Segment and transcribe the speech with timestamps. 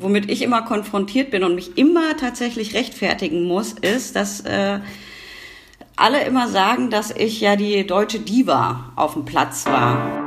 [0.00, 4.78] Womit ich immer konfrontiert bin und mich immer tatsächlich rechtfertigen muss, ist, dass äh,
[5.96, 10.17] alle immer sagen, dass ich ja die deutsche Diva auf dem Platz war.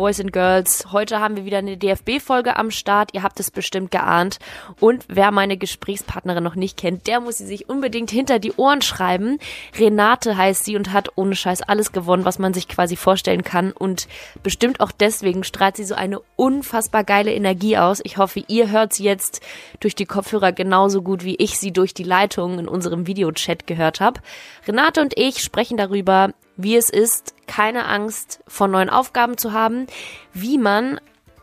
[0.00, 0.86] Boys and Girls.
[0.92, 3.10] Heute haben wir wieder eine DFB-Folge am Start.
[3.12, 4.38] Ihr habt es bestimmt geahnt.
[4.80, 8.80] Und wer meine Gesprächspartnerin noch nicht kennt, der muss sie sich unbedingt hinter die Ohren
[8.80, 9.38] schreiben.
[9.78, 13.72] Renate heißt sie und hat ohne Scheiß alles gewonnen, was man sich quasi vorstellen kann.
[13.72, 14.08] Und
[14.42, 18.00] bestimmt auch deswegen strahlt sie so eine unfassbar geile Energie aus.
[18.02, 19.42] Ich hoffe, ihr hört sie jetzt
[19.80, 24.00] durch die Kopfhörer genauso gut, wie ich sie durch die Leitung in unserem Videochat gehört
[24.00, 24.22] habe.
[24.66, 29.86] Renate und ich sprechen darüber, wie es ist, keine Angst vor neuen Aufgaben zu haben,
[30.32, 31.00] wie man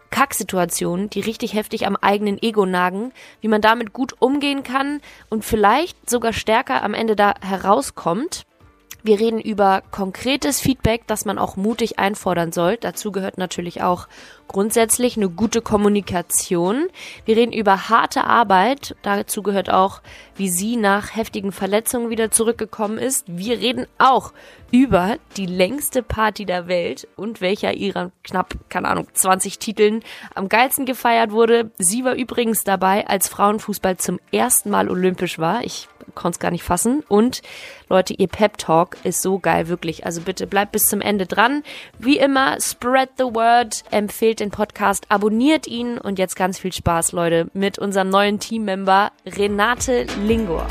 [0.10, 5.44] Kacksituationen, die richtig heftig am eigenen Ego nagen, wie man damit gut umgehen kann und
[5.44, 8.46] vielleicht sogar stärker am Ende da herauskommt.
[9.08, 12.76] Wir reden über konkretes Feedback, das man auch mutig einfordern soll.
[12.76, 14.10] Dazu gehört natürlich auch
[14.50, 16.88] grundsätzlich eine gute Kommunikation.
[17.24, 18.98] Wir reden über harte Arbeit.
[19.04, 20.02] Dazu gehört auch,
[20.36, 23.24] wie sie nach heftigen Verletzungen wieder zurückgekommen ist.
[23.28, 24.34] Wir reden auch
[24.72, 30.04] über die längste Party der Welt und welcher ihrer knapp, keine Ahnung, 20 Titeln
[30.36, 31.72] am geilsten gefeiert wurde.
[31.78, 35.64] Sie war übrigens dabei, als Frauenfußball zum ersten Mal olympisch war.
[35.64, 37.04] Ich konnte es gar nicht fassen.
[37.08, 37.42] Und
[37.90, 40.06] Leute, ihr Pep Talk ist so geil, wirklich.
[40.06, 41.64] Also bitte bleibt bis zum Ende dran.
[41.98, 47.14] Wie immer, spread the word, empfehlt den Podcast, abonniert ihn und jetzt ganz viel Spaß,
[47.14, 50.68] Leute, mit unserem neuen Teammember Renate Lingor.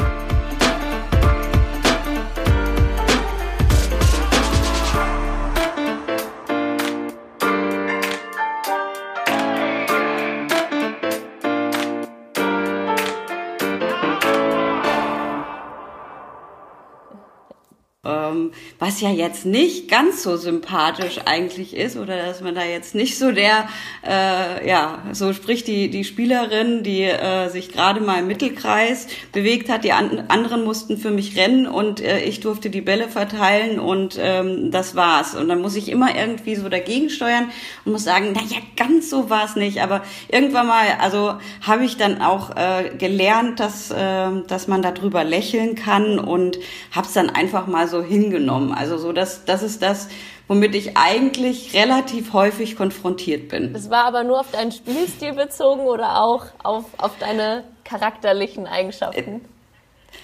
[18.78, 23.18] Was ja jetzt nicht ganz so sympathisch eigentlich ist oder dass man da jetzt nicht
[23.18, 23.68] so der,
[24.06, 29.68] äh, ja, so spricht die, die Spielerin, die äh, sich gerade mal im Mittelkreis bewegt
[29.68, 33.78] hat, die an, anderen mussten für mich rennen und äh, ich durfte die Bälle verteilen
[33.78, 35.34] und ähm, das war's.
[35.34, 37.50] Und dann muss ich immer irgendwie so dagegen steuern
[37.84, 41.96] und muss sagen, na ja, ganz so war's nicht, aber irgendwann mal, also habe ich
[41.96, 46.58] dann auch äh, gelernt, dass, äh, dass man darüber lächeln kann und
[46.92, 48.72] habe es dann einfach mal so hin hingenommen.
[48.72, 50.08] Also so, dass das ist das,
[50.48, 53.72] womit ich eigentlich relativ häufig konfrontiert bin.
[53.72, 59.40] Das war aber nur auf deinen Spielstil bezogen oder auch auf, auf deine charakterlichen Eigenschaften?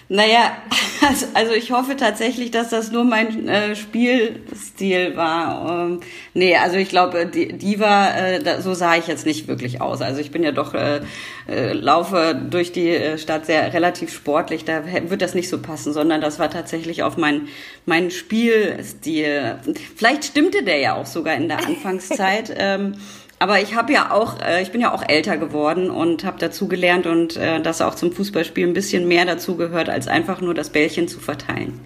[0.09, 0.57] Naja,
[1.09, 5.87] also, also ich hoffe tatsächlich, dass das nur mein äh, Spielstil war.
[5.87, 6.01] Ähm,
[6.35, 9.81] nee, also ich glaube, die, die war, äh, da, so sah ich jetzt nicht wirklich
[9.81, 10.03] aus.
[10.03, 11.01] Also ich bin ja doch, äh,
[11.49, 15.93] äh, laufe durch die äh, Stadt sehr relativ sportlich, da wird das nicht so passen,
[15.93, 17.49] sondern das war tatsächlich auf mein,
[17.87, 19.59] mein Spielstil.
[19.97, 22.55] Vielleicht stimmte der ja auch sogar in der Anfangszeit.
[22.57, 22.97] ähm,
[23.43, 26.69] aber ich habe ja auch, äh, ich bin ja auch älter geworden und habe dazu
[26.69, 30.55] gelernt und äh, dass auch zum Fußballspiel ein bisschen mehr dazu gehört, als einfach nur
[30.55, 31.85] das Bällchen zu verteilen.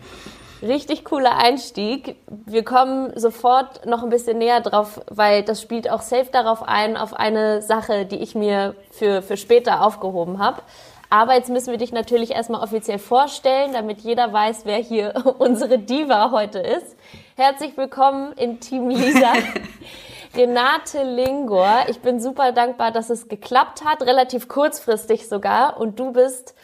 [0.61, 2.17] Richtig cooler Einstieg.
[2.45, 6.99] Wir kommen sofort noch ein bisschen näher drauf, weil das spielt auch safe darauf ein,
[6.99, 10.61] auf eine Sache, die ich mir für, für später aufgehoben habe.
[11.09, 15.79] Aber jetzt müssen wir dich natürlich erstmal offiziell vorstellen, damit jeder weiß, wer hier unsere
[15.79, 16.97] Diva heute ist.
[17.37, 19.33] Herzlich willkommen im Team Lisa.
[20.37, 21.87] Renate Lingor.
[21.89, 25.81] Ich bin super dankbar, dass es geklappt hat, relativ kurzfristig sogar.
[25.81, 26.55] Und du bist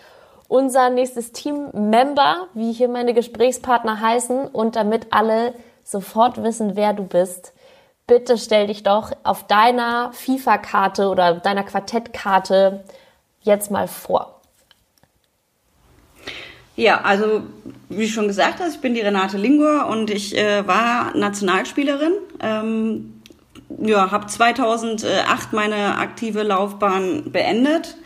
[0.46, 4.46] unser nächstes Team-Member, wie hier meine Gesprächspartner heißen.
[4.48, 7.54] Und damit alle sofort wissen, wer du bist,
[8.06, 12.84] bitte stell dich doch auf deiner FIFA-Karte oder deiner Quartettkarte
[13.40, 14.40] jetzt mal vor.
[16.76, 17.42] Ja, also
[17.88, 22.12] wie schon gesagt hast, ich bin die Renate Lingor und ich äh, war Nationalspielerin.
[22.40, 23.21] Ähm,
[23.84, 27.96] ja, habe 2008 meine aktive Laufbahn beendet.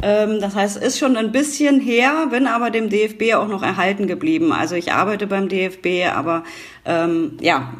[0.00, 4.06] Ähm, das heißt, ist schon ein bisschen her, bin aber dem DFB auch noch erhalten
[4.06, 4.52] geblieben.
[4.52, 6.44] Also ich arbeite beim DFB, aber
[6.84, 7.72] ähm, ja,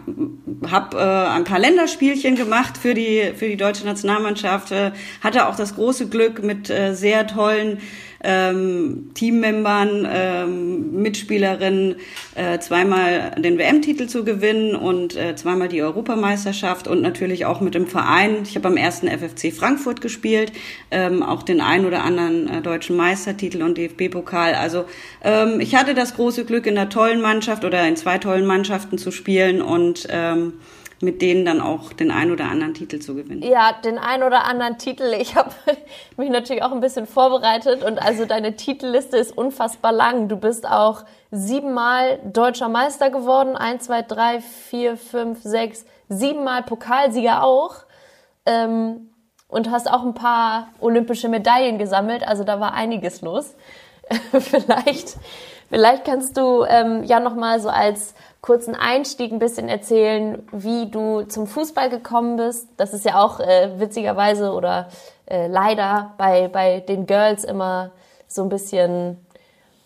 [0.69, 4.73] habe äh, ein paar Länderspielchen gemacht für die für die deutsche Nationalmannschaft.
[4.73, 4.91] Äh,
[5.23, 7.79] hatte auch das große Glück mit äh, sehr tollen
[8.23, 11.97] ähm, Teammembern, ähm, Mitspielerinnen
[12.35, 17.75] äh, zweimal den WM-Titel zu gewinnen und äh, zweimal die Europameisterschaft und natürlich auch mit
[17.75, 18.39] dem Verein.
[18.43, 20.53] Ich habe am ersten FFC Frankfurt gespielt,
[20.91, 24.55] ähm, auch den ein oder anderen äh, deutschen Meistertitel und DFB-Pokal.
[24.55, 24.85] Also
[25.23, 28.99] ähm, ich hatte das große Glück, in einer tollen Mannschaft oder in zwei tollen Mannschaften
[28.99, 30.55] zu spielen und ähm,
[31.01, 33.43] mit denen dann auch den ein oder anderen Titel zu gewinnen.
[33.43, 35.15] Ja, den ein oder anderen Titel.
[35.19, 35.51] Ich habe
[36.17, 40.29] mich natürlich auch ein bisschen vorbereitet und also deine Titelliste ist unfassbar lang.
[40.29, 43.57] Du bist auch siebenmal deutscher Meister geworden.
[43.57, 47.77] Eins, zwei, drei, vier, fünf, sechs, siebenmal Pokalsieger auch.
[48.47, 49.11] Ähm,
[49.49, 52.27] und hast auch ein paar olympische Medaillen gesammelt.
[52.27, 53.55] Also da war einiges los.
[54.39, 55.17] vielleicht,
[55.69, 60.91] vielleicht kannst du ähm, ja noch mal so als kurzen Einstieg ein bisschen erzählen, wie
[60.91, 62.69] du zum Fußball gekommen bist.
[62.77, 64.89] Das ist ja auch äh, witzigerweise oder
[65.27, 67.91] äh, leider bei, bei den Girls immer
[68.29, 69.19] so ein bisschen,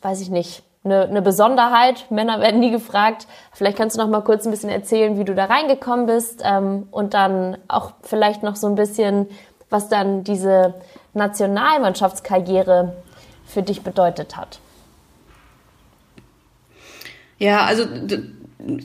[0.03, 2.11] weiß ich nicht, eine, eine Besonderheit.
[2.11, 3.27] Männer werden nie gefragt.
[3.53, 6.89] Vielleicht kannst du noch mal kurz ein bisschen erzählen, wie du da reingekommen bist ähm,
[6.91, 9.29] und dann auch vielleicht noch so ein bisschen,
[9.71, 10.75] was dann diese
[11.15, 12.95] Nationalmannschaftskarriere
[13.47, 14.59] für dich bedeutet hat.
[17.39, 17.85] Ja, also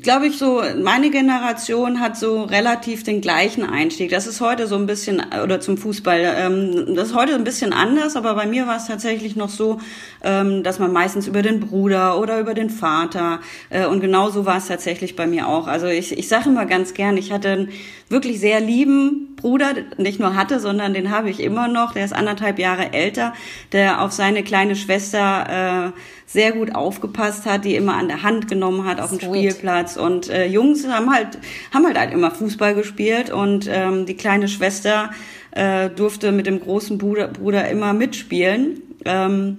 [0.01, 4.09] glaube ich, so, meine Generation hat so relativ den gleichen Einstieg.
[4.09, 7.74] Das ist heute so ein bisschen, oder zum Fußball, ähm, das ist heute ein bisschen
[7.74, 9.79] anders, aber bei mir war es tatsächlich noch so,
[10.24, 13.39] ähm, dass man meistens über den Bruder oder über den Vater,
[13.69, 15.68] äh, und genauso war es tatsächlich bei mir auch.
[15.68, 17.69] Also ich, ich sage immer ganz gern, ich hatte einen
[18.09, 22.13] wirklich sehr lieben Bruder, nicht nur hatte, sondern den habe ich immer noch, der ist
[22.13, 23.33] anderthalb Jahre älter,
[23.71, 28.50] der auf seine kleine Schwester, äh, sehr gut aufgepasst hat, die immer an der Hand
[28.50, 29.95] genommen hat auf dem Spielplatz.
[29.95, 31.39] Und äh, Jungs haben halt,
[31.74, 35.09] haben halt, halt immer Fußball gespielt und ähm, die kleine Schwester
[35.51, 38.81] äh, durfte mit dem großen Bruder, Bruder immer mitspielen.
[39.06, 39.57] Ähm,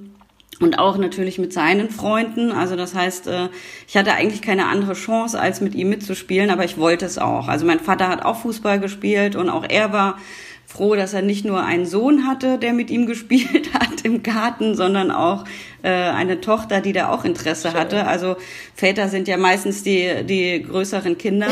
[0.60, 2.52] und auch natürlich mit seinen Freunden.
[2.52, 3.48] Also das heißt, äh,
[3.86, 7.48] ich hatte eigentlich keine andere Chance, als mit ihm mitzuspielen, aber ich wollte es auch.
[7.48, 10.18] Also mein Vater hat auch Fußball gespielt und auch er war
[10.68, 14.74] froh, dass er nicht nur einen Sohn hatte, der mit ihm gespielt hat im Garten,
[14.74, 15.44] sondern auch
[15.82, 17.80] äh, eine Tochter, die da auch Interesse Schön.
[17.80, 18.06] hatte.
[18.06, 18.36] Also
[18.74, 21.48] Väter sind ja meistens die, die größeren Kinder.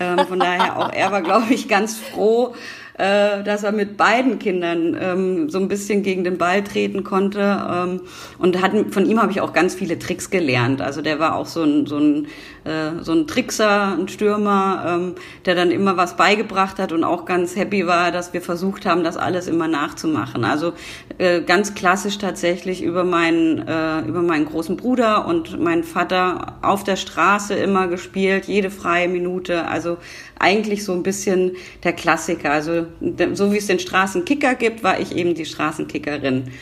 [0.00, 2.54] ähm, von daher auch er war, glaube ich, ganz froh,
[2.98, 7.40] äh, dass er mit beiden Kindern ähm, so ein bisschen gegen den Ball treten konnte.
[7.40, 8.00] Ähm,
[8.38, 10.82] und hat, von ihm habe ich auch ganz viele Tricks gelernt.
[10.82, 12.26] Also der war auch so ein, so ein,
[12.64, 15.14] äh, so ein Trickser, ein Stürmer, ähm,
[15.46, 19.04] der dann immer was beigebracht hat und auch ganz happy war, dass wir versucht haben,
[19.04, 20.44] das alles immer nachzumachen.
[20.44, 20.72] Also
[21.18, 26.82] äh, ganz klassisch tatsächlich über meinen, äh, über meinen großen Bruder und meinen Vater auf
[26.82, 29.66] der Straße immer gespielt, jede freie Minute.
[29.68, 29.98] Also
[30.38, 32.52] eigentlich so ein bisschen der Klassiker.
[32.52, 32.86] Also
[33.34, 36.52] so wie es den Straßenkicker gibt, war ich eben die Straßenkickerin.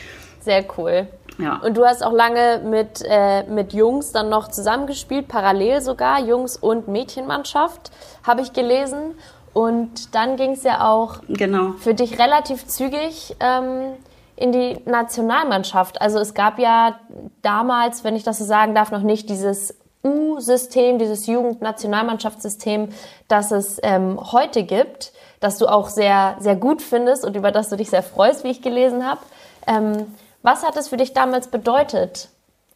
[0.41, 1.07] Sehr cool.
[1.39, 1.57] Ja.
[1.57, 6.57] Und du hast auch lange mit, äh, mit Jungs dann noch zusammengespielt, parallel sogar, Jungs-
[6.57, 7.91] und Mädchenmannschaft,
[8.23, 9.15] habe ich gelesen.
[9.53, 11.73] Und dann ging es ja auch genau.
[11.79, 13.93] für dich relativ zügig ähm,
[14.35, 16.01] in die Nationalmannschaft.
[16.01, 16.99] Also es gab ja
[17.41, 22.89] damals, wenn ich das so sagen darf, noch nicht dieses U-System, dieses Jugendnationalmannschaftssystem,
[23.27, 27.69] das es ähm, heute gibt, das du auch sehr, sehr gut findest und über das
[27.69, 29.21] du dich sehr freust, wie ich gelesen habe.
[29.65, 32.29] Ähm, was hat es für dich damals bedeutet,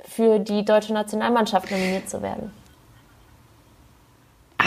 [0.03, 2.51] für die deutsche Nationalmannschaft nominiert zu werden?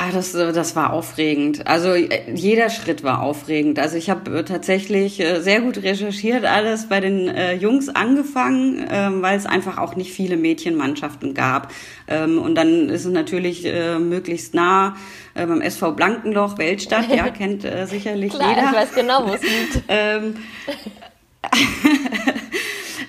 [0.06, 1.66] Ah, das, das war aufregend.
[1.66, 3.78] Also jeder Schritt war aufregend.
[3.78, 8.86] Also ich habe äh, tatsächlich äh, sehr gut recherchiert, alles bei den äh, Jungs angefangen,
[8.90, 11.72] ähm, weil es einfach auch nicht viele Mädchenmannschaften gab.
[12.06, 14.94] Ähm, und dann ist es natürlich äh, möglichst nah
[15.32, 18.70] äh, beim SV Blankenloch, Weltstadt, ja, kennt äh, sicherlich Klar, jeder.
[18.70, 19.84] ich weiß genau, wo es liegt.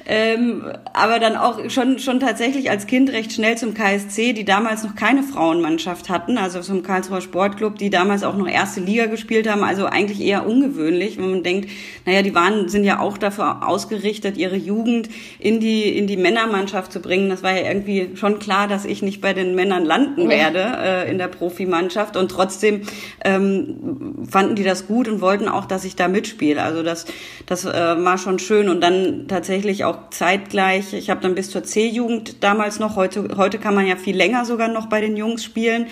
[0.08, 4.84] ähm, aber dann auch schon, schon tatsächlich als Kind recht schnell zum KSC, die damals
[4.84, 9.50] noch keine Frauenmannschaft hatten, also zum Karlsruher Sportclub, die damals auch noch erste Liga gespielt
[9.50, 11.70] haben, also eigentlich eher ungewöhnlich, wenn man denkt,
[12.06, 15.10] naja, die waren, sind ja auch dafür ausgerichtet, ihre Jugend
[15.40, 17.30] in die, in die Männermannschaft zu bringen.
[17.30, 21.10] Das war ja irgendwie schon klar, dass ich nicht bei den Männern landen werde äh,
[21.10, 22.82] in der Profimannschaft und trotzdem
[23.24, 26.62] ähm, fanden die das gut und wollten auch, dass ich da mitspiele.
[26.62, 27.06] Also das,
[27.48, 30.94] das äh, war schon schön und dann tatsächlich auch auch zeitgleich.
[30.94, 34.46] Ich habe dann bis zur C-Jugend damals noch, heute, heute kann man ja viel länger
[34.46, 35.88] sogar noch bei den Jungs spielen,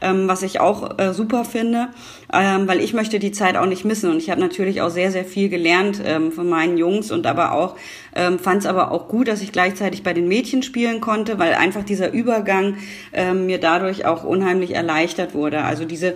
[0.00, 1.88] ähm, was ich auch äh, super finde,
[2.32, 4.10] ähm, weil ich möchte die Zeit auch nicht missen.
[4.10, 7.52] Und ich habe natürlich auch sehr, sehr viel gelernt ähm, von meinen Jungs und aber
[7.52, 7.76] auch
[8.14, 11.54] ähm, fand es aber auch gut, dass ich gleichzeitig bei den Mädchen spielen konnte, weil
[11.54, 12.76] einfach dieser Übergang
[13.12, 15.64] ähm, mir dadurch auch unheimlich erleichtert wurde.
[15.64, 16.14] Also diese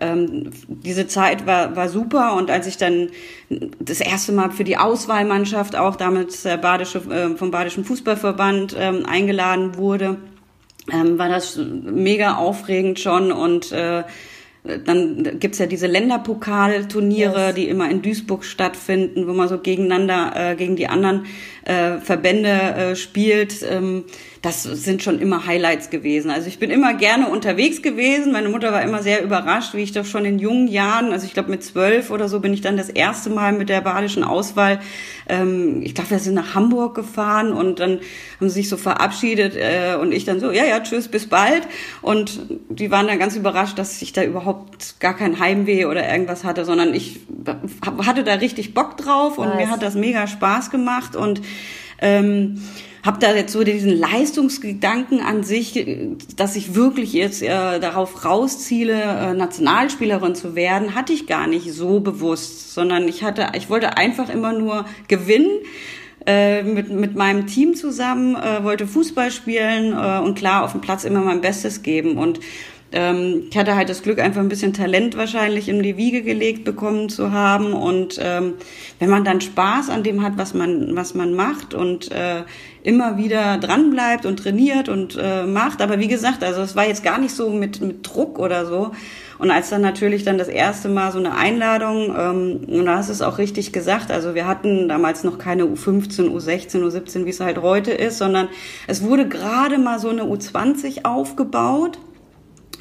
[0.00, 3.10] ähm, diese Zeit war, war super und als ich dann
[3.78, 9.06] das erste Mal für die Auswahlmannschaft auch damit der Badische, äh, vom Badischen Fußballverband ähm,
[9.06, 10.18] eingeladen wurde,
[10.92, 14.04] ähm, war das mega aufregend schon und äh,
[14.64, 17.54] dann gibt's ja diese Länderpokalturniere, yes.
[17.54, 21.26] die immer in Duisburg stattfinden, wo man so gegeneinander, äh, gegen die anderen
[21.64, 23.56] äh, Verbände äh, spielt.
[23.68, 24.04] Ähm,
[24.42, 26.28] das sind schon immer Highlights gewesen.
[26.28, 28.32] Also ich bin immer gerne unterwegs gewesen.
[28.32, 31.32] Meine Mutter war immer sehr überrascht, wie ich doch schon in jungen Jahren, also ich
[31.32, 34.80] glaube mit zwölf oder so, bin ich dann das erste Mal mit der badischen Auswahl,
[35.28, 38.00] ähm, ich glaube, wir sind nach Hamburg gefahren und dann
[38.40, 41.62] haben sie sich so verabschiedet äh, und ich dann so, ja, ja, tschüss, bis bald.
[42.00, 46.42] Und die waren dann ganz überrascht, dass ich da überhaupt gar kein Heimweh oder irgendwas
[46.42, 47.20] hatte, sondern ich
[48.04, 49.56] hatte da richtig Bock drauf und nice.
[49.56, 51.42] mir hat das mega Spaß gemacht und
[52.02, 52.60] ähm,
[53.02, 55.86] habe da jetzt so diesen Leistungsgedanken an sich,
[56.36, 61.72] dass ich wirklich jetzt äh, darauf rausziele, äh, Nationalspielerin zu werden, hatte ich gar nicht
[61.72, 65.50] so bewusst, sondern ich hatte, ich wollte einfach immer nur gewinnen.
[66.24, 70.80] Äh, mit, mit meinem Team zusammen, äh, wollte Fußball spielen äh, und klar auf dem
[70.80, 72.16] Platz immer mein Bestes geben.
[72.16, 72.38] Und
[72.92, 76.64] ähm, ich hatte halt das Glück, einfach ein bisschen Talent wahrscheinlich in die Wiege gelegt
[76.64, 77.72] bekommen zu haben.
[77.72, 78.54] Und ähm,
[78.98, 82.42] wenn man dann Spaß an dem hat, was man, was man macht und äh,
[82.82, 85.80] immer wieder dran bleibt und trainiert und äh, macht.
[85.80, 88.92] Aber wie gesagt, also es war jetzt gar nicht so mit, mit Druck oder so.
[89.38, 93.08] Und als dann natürlich dann das erste Mal so eine Einladung, ähm, und da hast
[93.08, 97.30] du es auch richtig gesagt, also wir hatten damals noch keine U15, U16, U17, wie
[97.30, 98.48] es halt heute ist, sondern
[98.86, 101.98] es wurde gerade mal so eine U20 aufgebaut.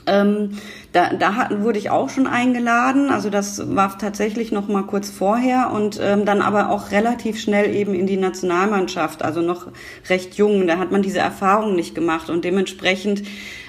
[0.07, 0.57] Ähm,
[0.93, 3.09] da, da hatten, wurde ich auch schon eingeladen.
[3.09, 7.73] Also das war tatsächlich noch mal kurz vorher und ähm, dann aber auch relativ schnell
[7.73, 9.23] eben in die Nationalmannschaft.
[9.23, 9.67] Also noch
[10.09, 10.67] recht jung.
[10.67, 13.23] Da hat man diese Erfahrung nicht gemacht und dementsprechend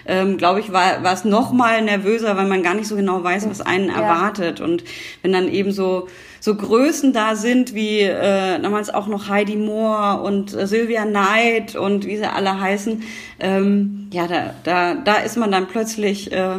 [0.07, 3.23] ähm, glaube ich, war, war es noch mal nervöser, weil man gar nicht so genau
[3.23, 4.01] weiß, was einen ja.
[4.01, 4.61] erwartet.
[4.61, 4.85] Und
[5.23, 6.09] wenn dann eben so
[6.43, 11.77] so Größen da sind wie äh, damals auch noch Heidi Moore und äh, Sylvia Knight
[11.77, 13.05] und wie sie alle heißen,
[13.39, 16.59] ähm, ja, da, da, da ist man dann plötzlich äh,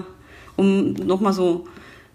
[0.55, 1.67] um nochmal so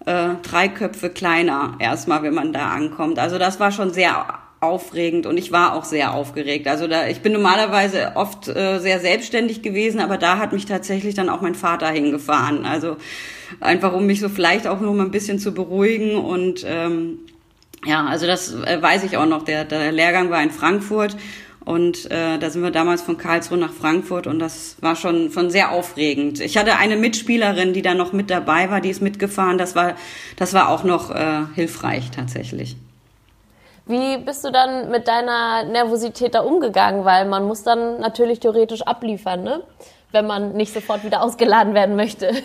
[0.07, 3.19] äh, drei Köpfe kleiner erstmal, wenn man da ankommt.
[3.19, 4.25] Also das war schon sehr
[4.61, 6.67] aufregend und ich war auch sehr aufgeregt.
[6.69, 11.15] Also da, ich bin normalerweise oft äh, sehr selbstständig gewesen, aber da hat mich tatsächlich
[11.15, 12.65] dann auch mein Vater hingefahren.
[12.65, 12.97] Also
[13.61, 17.19] einfach um mich so vielleicht auch noch mal ein bisschen zu beruhigen und ähm,
[17.85, 19.45] ja, also das äh, weiß ich auch noch.
[19.45, 21.17] Der, der Lehrgang war in Frankfurt
[21.65, 25.51] und äh, da sind wir damals von Karlsruhe nach Frankfurt und das war schon, schon
[25.51, 26.41] sehr aufregend.
[26.41, 29.59] Ich hatte eine Mitspielerin, die da noch mit dabei war, die ist mitgefahren.
[29.59, 29.95] Das war,
[30.37, 32.77] das war auch noch äh, hilfreich tatsächlich.
[33.87, 37.05] Wie bist du dann mit deiner Nervosität da umgegangen?
[37.05, 39.63] Weil man muss dann natürlich theoretisch abliefern, ne?
[40.11, 42.31] wenn man nicht sofort wieder ausgeladen werden möchte.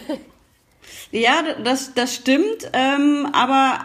[1.11, 2.71] Ja, das, das stimmt.
[2.73, 3.79] Ähm, aber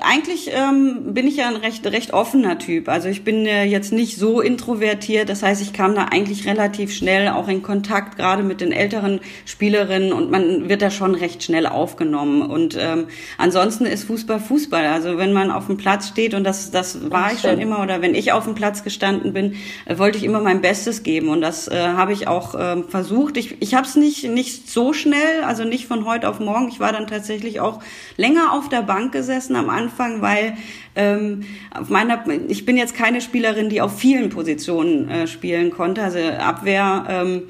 [0.00, 2.88] eigentlich ähm, bin ich ja ein recht, recht offener Typ.
[2.88, 5.28] Also ich bin äh, jetzt nicht so introvertiert.
[5.28, 9.20] Das heißt, ich kam da eigentlich relativ schnell auch in Kontakt, gerade mit den älteren
[9.44, 12.42] Spielerinnen und man wird da schon recht schnell aufgenommen.
[12.42, 13.06] Und ähm,
[13.38, 14.86] ansonsten ist Fußball Fußball.
[14.86, 17.80] Also wenn man auf dem Platz steht und das, das war das ich schon immer
[17.80, 19.54] oder wenn ich auf dem Platz gestanden bin,
[19.84, 23.36] äh, wollte ich immer mein Bestes geben und das äh, habe ich auch äh, versucht.
[23.36, 26.80] Ich, ich habe es nicht, nicht so schnell, also nicht von heute auf morgen ich
[26.80, 27.80] war dann tatsächlich auch
[28.16, 30.56] länger auf der Bank gesessen am Anfang, weil
[30.94, 31.42] ähm,
[31.74, 36.02] auf meiner, ich bin jetzt keine Spielerin, die auf vielen Positionen äh, spielen konnte.
[36.02, 37.42] Also Abwehr ähm,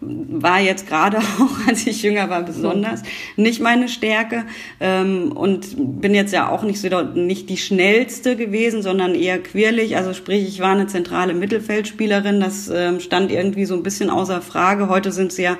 [0.00, 3.02] war jetzt gerade auch, als ich jünger war, besonders
[3.36, 4.44] nicht meine Stärke
[4.80, 9.96] ähm, und bin jetzt ja auch nicht so nicht die schnellste gewesen, sondern eher quirlig.
[9.96, 12.40] Also sprich, ich war eine zentrale Mittelfeldspielerin.
[12.40, 14.88] Das ähm, stand irgendwie so ein bisschen außer Frage.
[14.88, 15.56] Heute sind sie ja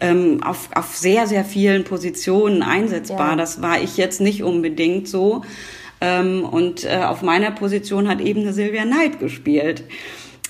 [0.00, 3.30] ähm, auf, auf sehr sehr vielen Positionen einsetzbar.
[3.30, 3.36] Ja.
[3.36, 5.42] Das war ich jetzt nicht unbedingt so.
[6.00, 9.84] Ähm, und äh, auf meiner Position hat eben eine Silvia Knight gespielt.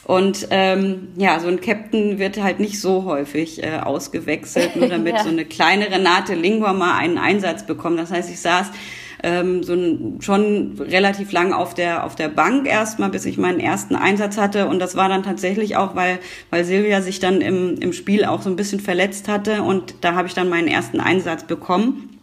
[0.06, 5.16] Und ähm, ja, so ein Captain wird halt nicht so häufig äh, ausgewechselt, nur damit
[5.16, 5.24] ja.
[5.24, 7.98] so eine kleine Renate Lingua mal einen Einsatz bekommt.
[7.98, 8.68] Das heißt, ich saß
[9.24, 13.58] ähm, so ein, schon relativ lang auf der auf der Bank erstmal, bis ich meinen
[13.58, 14.68] ersten Einsatz hatte.
[14.68, 16.20] Und das war dann tatsächlich auch, weil
[16.50, 20.14] weil Silvia sich dann im im Spiel auch so ein bisschen verletzt hatte und da
[20.14, 22.16] habe ich dann meinen ersten Einsatz bekommen.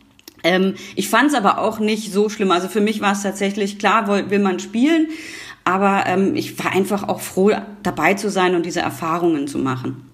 [0.45, 2.51] Ähm, ich fand es aber auch nicht so schlimm.
[2.51, 5.07] Also für mich war es tatsächlich klar, will, will man spielen.
[5.65, 7.51] Aber ähm, ich war einfach auch froh,
[7.83, 10.09] dabei zu sein und diese Erfahrungen zu machen.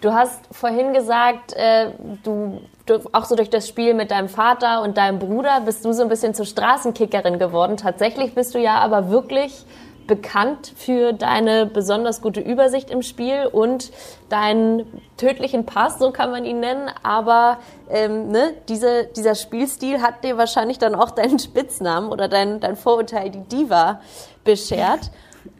[0.00, 1.92] Du hast vorhin gesagt, äh,
[2.24, 5.92] du, du, auch so durch das Spiel mit deinem Vater und deinem Bruder bist du
[5.92, 7.76] so ein bisschen zur Straßenkickerin geworden.
[7.76, 9.64] Tatsächlich bist du ja aber wirklich
[10.06, 13.90] bekannt für deine besonders gute Übersicht im Spiel und
[14.28, 16.90] deinen tödlichen Pass, so kann man ihn nennen.
[17.02, 17.58] Aber
[17.90, 22.76] ähm, ne, diese, dieser Spielstil hat dir wahrscheinlich dann auch deinen Spitznamen oder dein, dein
[22.76, 24.00] Vorurteil, die Diva,
[24.44, 25.10] beschert.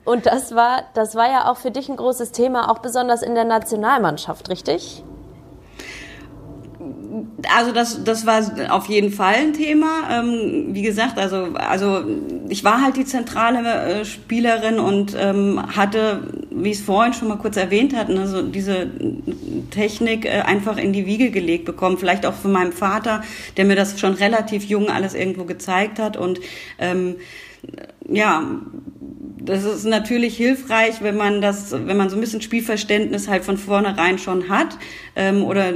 [0.05, 3.35] Und das war, das war ja auch für dich ein großes Thema, auch besonders in
[3.35, 5.05] der Nationalmannschaft, richtig?
[7.55, 10.09] Also das, das war auf jeden Fall ein Thema.
[10.11, 12.05] Ähm, wie gesagt, also, also
[12.49, 17.29] ich war halt die zentrale äh, Spielerin und ähm, hatte, wie ich es vorhin schon
[17.29, 18.89] mal kurz erwähnt hatte, also diese
[19.71, 21.99] Technik äh, einfach in die Wiege gelegt bekommen.
[21.99, 23.23] Vielleicht auch von meinem Vater,
[23.57, 26.17] der mir das schon relativ jung alles irgendwo gezeigt hat.
[26.17, 26.41] Und
[26.79, 27.17] ähm,
[28.09, 28.43] ja,
[29.45, 33.57] das ist natürlich hilfreich, wenn man das, wenn man so ein bisschen Spielverständnis halt von
[33.57, 34.79] vornherein schon hat
[35.17, 35.73] ähm, oder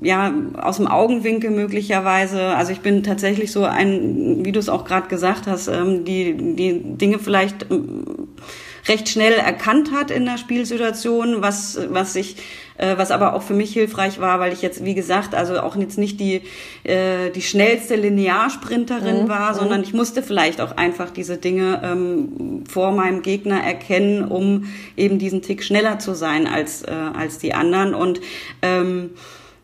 [0.00, 2.56] ja aus dem Augenwinkel möglicherweise.
[2.56, 6.34] Also ich bin tatsächlich so ein, wie du es auch gerade gesagt hast, ähm, die
[6.34, 8.28] die Dinge vielleicht ähm,
[8.88, 12.36] recht schnell erkannt hat in der Spielsituation, was was ich
[12.76, 15.76] äh, was aber auch für mich hilfreich war, weil ich jetzt, wie gesagt, also auch
[15.76, 16.42] jetzt nicht die,
[16.84, 19.28] äh, die schnellste Linearsprinterin mhm.
[19.28, 19.58] war, mhm.
[19.58, 24.66] sondern ich musste vielleicht auch einfach diese Dinge ähm, vor meinem Gegner erkennen, um
[24.96, 27.94] eben diesen Tick schneller zu sein als, äh, als die anderen.
[27.94, 28.20] Und
[28.62, 29.10] ähm,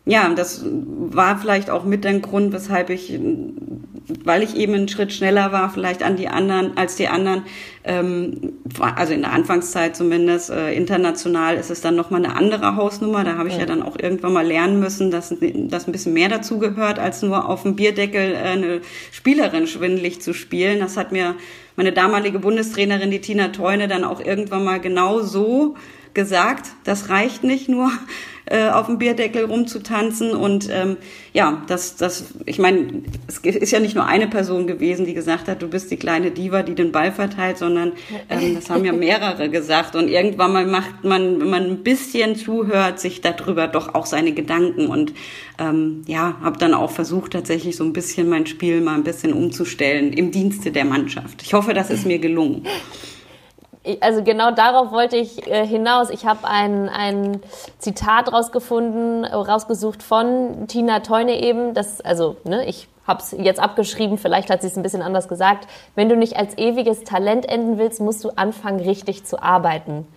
[0.05, 3.19] ja, das war vielleicht auch mit ein Grund, weshalb ich,
[4.23, 7.43] weil ich eben einen Schritt schneller war, vielleicht an die anderen, als die anderen,
[7.83, 13.23] ähm, also in der Anfangszeit zumindest, äh, international ist es dann nochmal eine andere Hausnummer.
[13.23, 13.61] Da habe ich ja.
[13.61, 17.21] ja dann auch irgendwann mal lernen müssen, dass, dass ein bisschen mehr dazu gehört, als
[17.21, 18.81] nur auf dem Bierdeckel äh, eine
[19.11, 20.79] Spielerin schwindelig zu spielen.
[20.79, 21.35] Das hat mir
[21.75, 25.75] meine damalige Bundestrainerin, die Tina Teune, dann auch irgendwann mal genau so
[26.15, 26.69] gesagt.
[26.85, 27.91] Das reicht nicht nur
[28.45, 30.31] äh, auf dem Bierdeckel rumzutanzen.
[30.31, 30.97] Und ähm,
[31.33, 35.47] ja, das, das, ich meine, es ist ja nicht nur eine Person gewesen, die gesagt
[35.47, 37.93] hat, du bist die kleine Diva, die den Ball verteilt, sondern
[38.29, 39.95] ähm, das haben ja mehrere gesagt.
[39.95, 44.33] Und irgendwann mal macht man, wenn man ein bisschen zuhört, sich darüber doch auch seine
[44.33, 44.87] Gedanken.
[44.87, 45.13] Und
[45.59, 49.33] ähm, ja, habe dann auch versucht, tatsächlich so ein bisschen mein Spiel mal ein bisschen
[49.33, 51.41] umzustellen im Dienste der Mannschaft.
[51.43, 52.65] Ich hoffe, das ist mir gelungen
[53.99, 56.09] also genau darauf wollte ich äh, hinaus.
[56.09, 57.41] Ich habe ein, ein
[57.79, 61.73] Zitat rausgefunden, rausgesucht von Tina Teune eben.
[61.73, 65.27] Das, also, ne, ich habe es jetzt abgeschrieben, vielleicht hat sie es ein bisschen anders
[65.27, 65.67] gesagt.
[65.95, 70.07] Wenn du nicht als ewiges Talent enden willst, musst du anfangen, richtig zu arbeiten.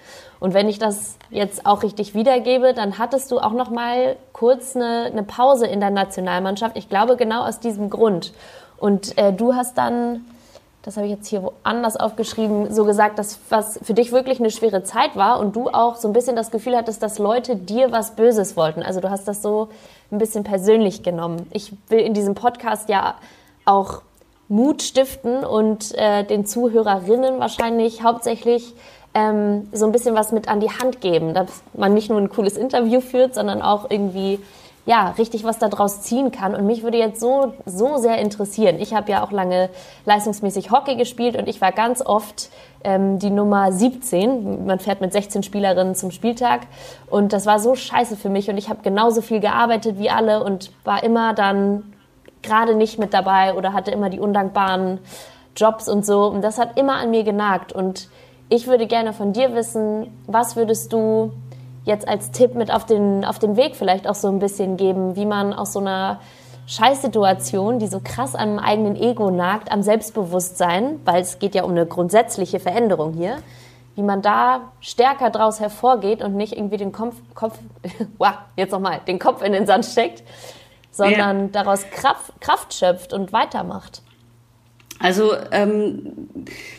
[0.40, 4.76] Und wenn ich das jetzt auch richtig wiedergebe, dann hattest du auch noch mal kurz
[4.76, 6.76] eine, eine Pause in der Nationalmannschaft.
[6.76, 8.34] Ich glaube genau aus diesem Grund.
[8.76, 10.26] Und äh, du hast dann
[10.84, 14.50] das habe ich jetzt hier woanders aufgeschrieben, so gesagt, dass was für dich wirklich eine
[14.50, 17.90] schwere Zeit war und du auch so ein bisschen das Gefühl hattest, dass Leute dir
[17.90, 18.82] was Böses wollten.
[18.82, 19.68] Also du hast das so
[20.10, 21.46] ein bisschen persönlich genommen.
[21.52, 23.14] Ich will in diesem Podcast ja
[23.64, 24.02] auch
[24.48, 28.74] Mut stiften und äh, den Zuhörerinnen wahrscheinlich hauptsächlich
[29.14, 32.28] ähm, so ein bisschen was mit an die Hand geben, dass man nicht nur ein
[32.28, 34.38] cooles Interview führt, sondern auch irgendwie
[34.86, 36.54] ja, richtig was daraus ziehen kann.
[36.54, 38.76] Und mich würde jetzt so, so sehr interessieren.
[38.78, 39.70] Ich habe ja auch lange
[40.04, 42.50] leistungsmäßig Hockey gespielt und ich war ganz oft
[42.84, 44.66] ähm, die Nummer 17.
[44.66, 46.62] Man fährt mit 16 Spielerinnen zum Spieltag.
[47.08, 48.50] Und das war so scheiße für mich.
[48.50, 51.94] Und ich habe genauso viel gearbeitet wie alle und war immer dann
[52.42, 54.98] gerade nicht mit dabei oder hatte immer die undankbaren
[55.56, 56.26] Jobs und so.
[56.26, 57.72] Und das hat immer an mir genagt.
[57.72, 58.08] Und
[58.50, 61.32] ich würde gerne von dir wissen, was würdest du
[61.84, 65.16] jetzt als Tipp mit auf den, auf den Weg vielleicht auch so ein bisschen geben,
[65.16, 66.20] wie man aus so einer
[66.66, 71.72] Scheißsituation, die so krass am eigenen Ego nagt, am Selbstbewusstsein, weil es geht ja um
[71.72, 73.36] eine grundsätzliche Veränderung hier,
[73.96, 77.58] wie man da stärker draus hervorgeht und nicht irgendwie den Kopf, Kopf
[78.18, 80.22] wow, jetzt nochmal, den Kopf in den Sand steckt,
[80.90, 81.48] sondern ja.
[81.52, 84.03] daraus Kraft, Kraft schöpft und weitermacht.
[85.04, 86.14] Also, ähm,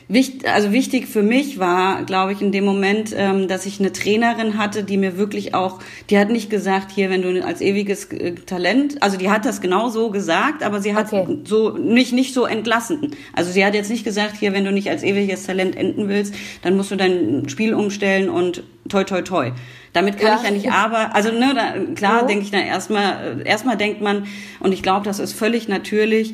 [0.08, 3.92] wichtig, also wichtig für mich war, glaube ich, in dem Moment, ähm, dass ich eine
[3.92, 8.06] Trainerin hatte, die mir wirklich auch, die hat nicht gesagt, hier, wenn du als ewiges
[8.06, 11.38] äh, Talent, also die hat das genau so gesagt, aber sie hat okay.
[11.44, 13.12] so nicht nicht so entlassen.
[13.34, 16.34] Also sie hat jetzt nicht gesagt, hier, wenn du nicht als ewiges Talent enden willst,
[16.64, 19.52] dann musst du dein Spiel umstellen und toi toi toi.
[19.94, 20.38] Damit kann ja.
[20.38, 22.28] ich ja nicht aber, also ne, da, klar oh.
[22.28, 24.26] denke ich dann erstmal, äh, erstmal denkt man,
[24.60, 26.34] und ich glaube, das ist völlig natürlich,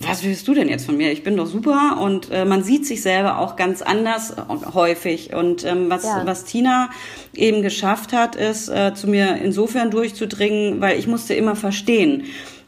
[0.00, 1.10] was willst du denn jetzt von mir?
[1.10, 4.36] Ich bin doch super und äh, man sieht sich selber auch ganz anders
[4.72, 5.34] häufig.
[5.34, 6.22] Und ähm, was, ja.
[6.24, 6.90] was Tina
[7.34, 12.24] eben geschafft hat, ist, äh, zu mir insofern durchzudringen, weil ich musste immer verstehen,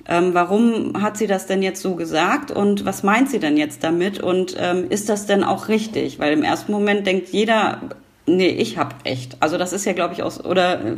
[0.09, 3.85] ähm, warum hat sie das denn jetzt so gesagt und was meint sie denn jetzt
[3.85, 6.19] damit und ähm, ist das denn auch richtig?
[6.19, 7.81] Weil im ersten Moment denkt jeder,
[8.27, 9.37] nee, ich hab echt.
[9.39, 10.97] Also das ist ja, glaube ich, aus, oder äh,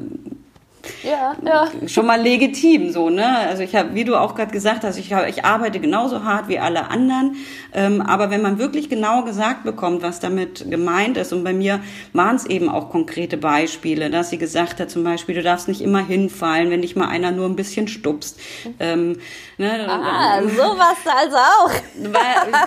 [1.02, 1.68] ja, ja.
[1.86, 3.38] schon mal legitim so, ne?
[3.48, 6.58] Also ich habe, wie du auch gerade gesagt hast, ich, ich arbeite genauso hart wie
[6.58, 7.36] alle anderen,
[7.72, 11.80] ähm, aber wenn man wirklich genau gesagt bekommt, was damit gemeint ist, und bei mir
[12.12, 15.80] waren es eben auch konkrete Beispiele, dass sie gesagt hat, zum Beispiel, du darfst nicht
[15.80, 18.40] immer hinfallen, wenn dich mal einer nur ein bisschen stupst.
[18.80, 19.18] Ähm,
[19.58, 19.86] ne?
[19.88, 21.72] Ah, sowas also auch.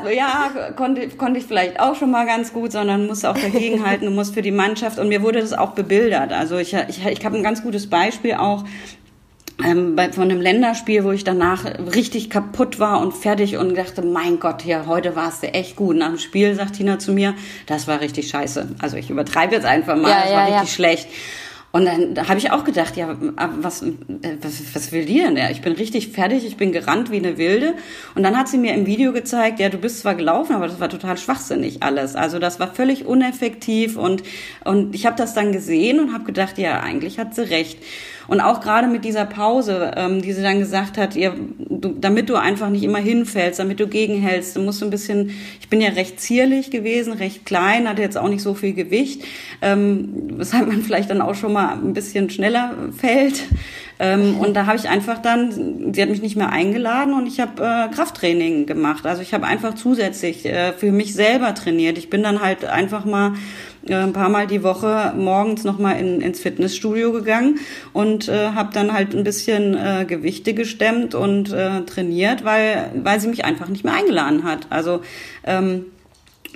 [0.04, 4.08] Weil, ja, konnte, konnte ich vielleicht auch schon mal ganz gut, sondern musst auch dagegenhalten,
[4.08, 6.32] du musst für die Mannschaft, und mir wurde das auch bebildert.
[6.32, 8.05] Also ich, ich, ich habe ein ganz gutes Beispiel
[8.40, 8.66] auch,
[9.64, 14.02] ähm, bei, von einem Länderspiel, wo ich danach richtig kaputt war und fertig und dachte,
[14.02, 15.96] mein Gott, ja, heute warst du echt gut.
[15.96, 18.68] Nach dem Spiel sagt Tina zu mir, das war richtig scheiße.
[18.80, 20.76] Also ich übertreibe jetzt einfach mal, ja, das ja, war richtig ja.
[20.76, 21.08] schlecht.
[21.76, 23.18] Und dann da habe ich auch gedacht, ja,
[23.60, 23.84] was,
[24.42, 25.36] was, was will die denn?
[25.36, 27.74] Ja, ich bin richtig fertig, ich bin gerannt wie eine Wilde.
[28.16, 30.80] Und dann hat sie mir im Video gezeigt, ja, du bist zwar gelaufen, aber das
[30.80, 32.16] war total schwachsinnig alles.
[32.16, 34.24] Also das war völlig uneffektiv und,
[34.64, 37.78] und ich habe das dann gesehen und habe gedacht, ja, eigentlich hat sie recht.
[38.28, 42.30] Und auch gerade mit dieser Pause, ähm, die sie dann gesagt hat, ihr, du, damit
[42.30, 45.82] du einfach nicht immer hinfällst, damit du gegenhältst, du musst so ein bisschen, ich bin
[45.82, 49.24] ja recht zierlich gewesen, recht klein, hatte jetzt auch nicht so viel Gewicht,
[49.62, 53.44] ähm, weshalb man vielleicht dann auch schon mal ein bisschen schneller fällt.
[53.98, 57.40] Ähm, und da habe ich einfach dann, sie hat mich nicht mehr eingeladen und ich
[57.40, 59.06] habe äh, Krafttraining gemacht.
[59.06, 61.98] Also ich habe einfach zusätzlich äh, für mich selber trainiert.
[61.98, 63.34] Ich bin dann halt einfach mal
[63.88, 67.60] äh, ein paar Mal die Woche morgens nochmal in, ins Fitnessstudio gegangen
[67.94, 73.20] und äh, habe dann halt ein bisschen äh, Gewichte gestemmt und äh, trainiert, weil, weil
[73.20, 74.68] sie mich einfach nicht mehr eingeladen hat.
[74.70, 75.02] Also
[75.46, 75.86] ähm,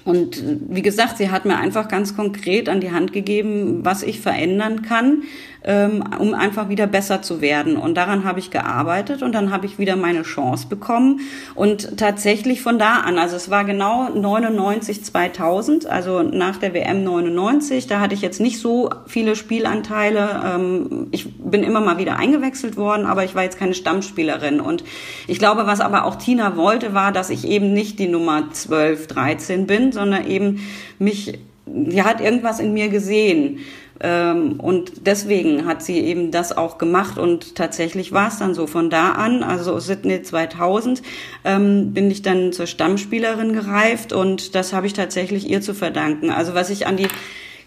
[0.05, 4.19] und wie gesagt, sie hat mir einfach ganz konkret an die Hand gegeben, was ich
[4.19, 5.23] verändern kann,
[5.63, 7.75] ähm, um einfach wieder besser zu werden.
[7.75, 11.21] Und daran habe ich gearbeitet und dann habe ich wieder meine Chance bekommen.
[11.55, 17.03] Und tatsächlich von da an, also es war genau 99, 2000, also nach der WM
[17.03, 20.41] 99, da hatte ich jetzt nicht so viele Spielanteile.
[20.45, 24.61] Ähm, ich bin immer mal wieder eingewechselt worden, aber ich war jetzt keine Stammspielerin.
[24.61, 24.83] Und
[25.27, 29.07] ich glaube, was aber auch Tina wollte, war, dass ich eben nicht die Nummer 12,
[29.07, 30.61] 13 bin, sondern eben
[30.99, 33.59] mich, die hat irgendwas in mir gesehen.
[34.01, 38.67] Ähm, und deswegen hat sie eben das auch gemacht und tatsächlich war es dann so.
[38.67, 41.01] Von da an, also Sydney 2000,
[41.43, 46.29] ähm, bin ich dann zur Stammspielerin gereift und das habe ich tatsächlich ihr zu verdanken.
[46.29, 47.07] Also was ich an die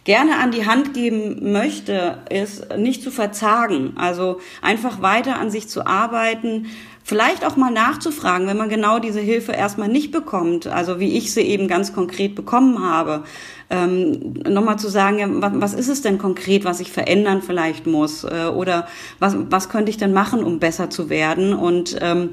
[0.05, 3.93] gerne an die Hand geben möchte, ist nicht zu verzagen.
[3.97, 6.67] Also einfach weiter an sich zu arbeiten,
[7.05, 11.33] vielleicht auch mal nachzufragen, wenn man genau diese Hilfe erstmal nicht bekommt, also wie ich
[11.33, 13.25] sie eben ganz konkret bekommen habe,
[13.71, 17.87] ähm, nochmal zu sagen, ja, was, was ist es denn konkret, was ich verändern vielleicht
[17.87, 18.87] muss äh, oder
[19.19, 21.55] was, was könnte ich denn machen, um besser zu werden?
[21.55, 22.31] Und ähm,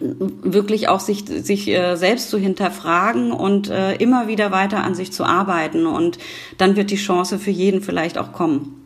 [0.00, 5.12] wirklich auch sich, sich äh, selbst zu hinterfragen und äh, immer wieder weiter an sich
[5.12, 5.86] zu arbeiten.
[5.86, 6.18] Und
[6.58, 8.77] dann wird die Chance für jeden vielleicht auch kommen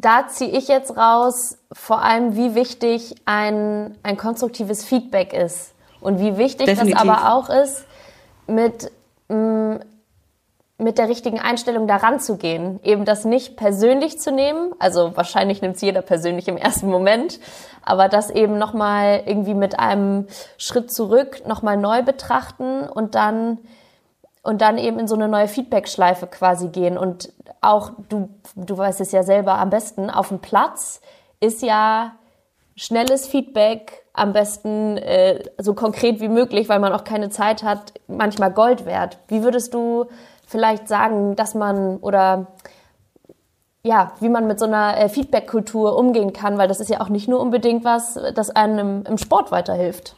[0.00, 5.74] da ziehe ich jetzt raus, vor allem, wie wichtig ein, ein konstruktives Feedback ist.
[6.00, 6.94] Und wie wichtig Definitiv.
[6.94, 7.84] das aber auch ist,
[8.46, 8.92] mit,
[9.28, 9.76] mm,
[10.78, 12.78] mit der richtigen Einstellung daran zu gehen.
[12.84, 14.72] Eben das nicht persönlich zu nehmen.
[14.78, 17.40] Also wahrscheinlich nimmt es jeder persönlich im ersten Moment.
[17.82, 23.58] Aber das eben nochmal irgendwie mit einem Schritt zurück nochmal neu betrachten und dann
[24.42, 26.96] und dann eben in so eine neue Feedback-Schleife quasi gehen.
[26.96, 31.00] Und auch, du, du weißt es ja selber am besten, auf dem Platz
[31.40, 32.12] ist ja
[32.76, 37.94] schnelles Feedback am besten äh, so konkret wie möglich, weil man auch keine Zeit hat,
[38.06, 39.18] manchmal Gold wert.
[39.28, 40.06] Wie würdest du
[40.46, 42.46] vielleicht sagen, dass man oder
[43.84, 47.08] ja, wie man mit so einer äh, Feedback-Kultur umgehen kann, weil das ist ja auch
[47.08, 50.14] nicht nur unbedingt was, das einem im, im Sport weiterhilft.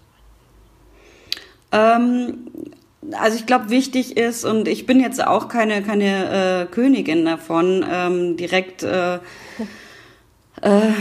[1.73, 2.49] Ähm,
[3.13, 7.85] also ich glaube, wichtig ist, und ich bin jetzt auch keine, keine äh, Königin davon,
[7.91, 9.15] ähm, direkt äh,
[10.61, 10.93] äh,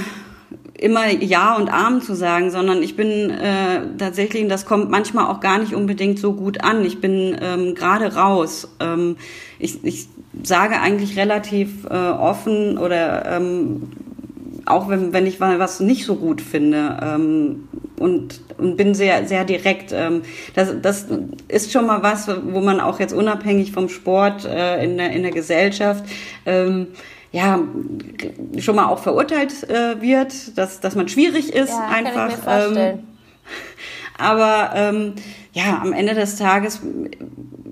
[0.80, 5.28] immer Ja und Arm zu sagen, sondern ich bin äh, tatsächlich, und das kommt manchmal
[5.28, 8.70] auch gar nicht unbedingt so gut an, ich bin ähm, gerade raus.
[8.80, 9.18] Ähm,
[9.60, 10.08] ich, ich
[10.42, 13.92] sage eigentlich relativ äh, offen oder ähm,
[14.66, 17.68] auch wenn, wenn ich was nicht so gut finde ähm,
[18.00, 19.92] und, und bin sehr, sehr direkt.
[19.92, 20.24] Ähm,
[20.56, 21.08] das, das
[21.48, 25.24] ist schon mal was, wo man auch jetzt unabhängig vom Sport äh, in, der, in
[25.24, 26.04] der Gesellschaft
[26.46, 26.88] ähm,
[27.32, 27.60] ja
[28.58, 32.32] schon mal auch verurteilt äh, wird, dass, dass man schwierig ist ja, einfach.
[32.48, 33.00] Ähm,
[34.18, 35.14] aber ähm,
[35.54, 36.82] ja, am Ende des Tages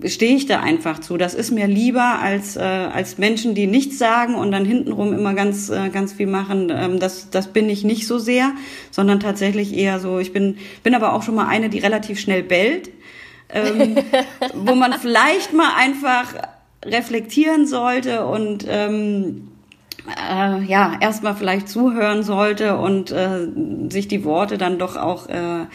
[0.05, 1.17] stehe ich da einfach zu.
[1.17, 5.33] Das ist mir lieber als, äh, als Menschen, die nichts sagen und dann hintenrum immer
[5.33, 6.71] ganz, äh, ganz viel machen.
[6.73, 8.51] Ähm, das, das bin ich nicht so sehr,
[8.91, 12.43] sondern tatsächlich eher so, ich bin, bin aber auch schon mal eine, die relativ schnell
[12.43, 12.89] bellt,
[13.49, 13.97] ähm,
[14.53, 16.33] wo man vielleicht mal einfach
[16.85, 19.49] reflektieren sollte und ähm,
[20.07, 23.47] äh, ja, erstmal vielleicht zuhören sollte und äh,
[23.89, 25.65] sich die Worte dann doch auch äh,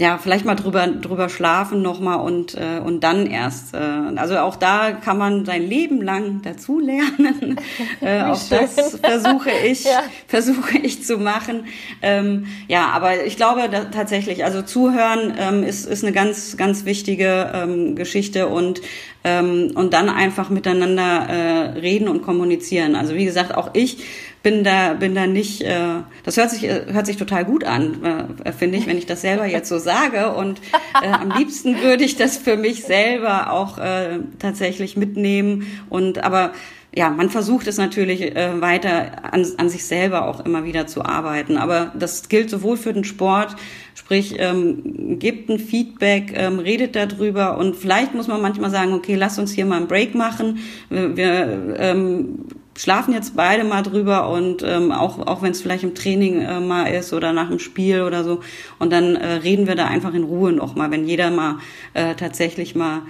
[0.00, 3.74] ja, vielleicht mal drüber, drüber schlafen nochmal und, äh, und dann erst.
[3.74, 3.78] Äh,
[4.14, 7.56] also auch da kann man sein Leben lang dazulernen.
[8.00, 8.60] äh, auch schön.
[8.60, 10.04] das versuche ich, ja.
[10.28, 11.64] versuche ich zu machen.
[12.00, 16.84] Ähm, ja, aber ich glaube da, tatsächlich, also zuhören ähm, ist, ist eine ganz, ganz
[16.84, 18.80] wichtige ähm, Geschichte und
[19.24, 22.94] ähm, und dann einfach miteinander äh, reden und kommunizieren.
[22.94, 23.98] Also wie gesagt, auch ich
[24.42, 25.62] bin da bin da nicht.
[25.62, 29.20] Äh, das hört sich hört sich total gut an, äh, finde ich, wenn ich das
[29.20, 30.32] selber jetzt so sage.
[30.32, 30.60] Und
[31.02, 35.66] äh, am liebsten würde ich das für mich selber auch äh, tatsächlich mitnehmen.
[35.88, 36.52] Und aber
[36.94, 41.04] ja, man versucht es natürlich äh, weiter an, an sich selber auch immer wieder zu
[41.04, 41.56] arbeiten.
[41.56, 43.56] Aber das gilt sowohl für den Sport,
[43.94, 49.16] sprich, ähm, gebt ein Feedback, ähm, redet darüber und vielleicht muss man manchmal sagen, okay,
[49.16, 50.60] lass uns hier mal einen Break machen.
[50.88, 52.46] Wir ähm,
[52.78, 56.60] schlafen jetzt beide mal drüber und ähm, auch, auch wenn es vielleicht im Training äh,
[56.60, 58.40] mal ist oder nach dem Spiel oder so.
[58.78, 61.56] Und dann äh, reden wir da einfach in Ruhe noch mal, wenn jeder mal
[61.94, 63.02] äh, tatsächlich mal.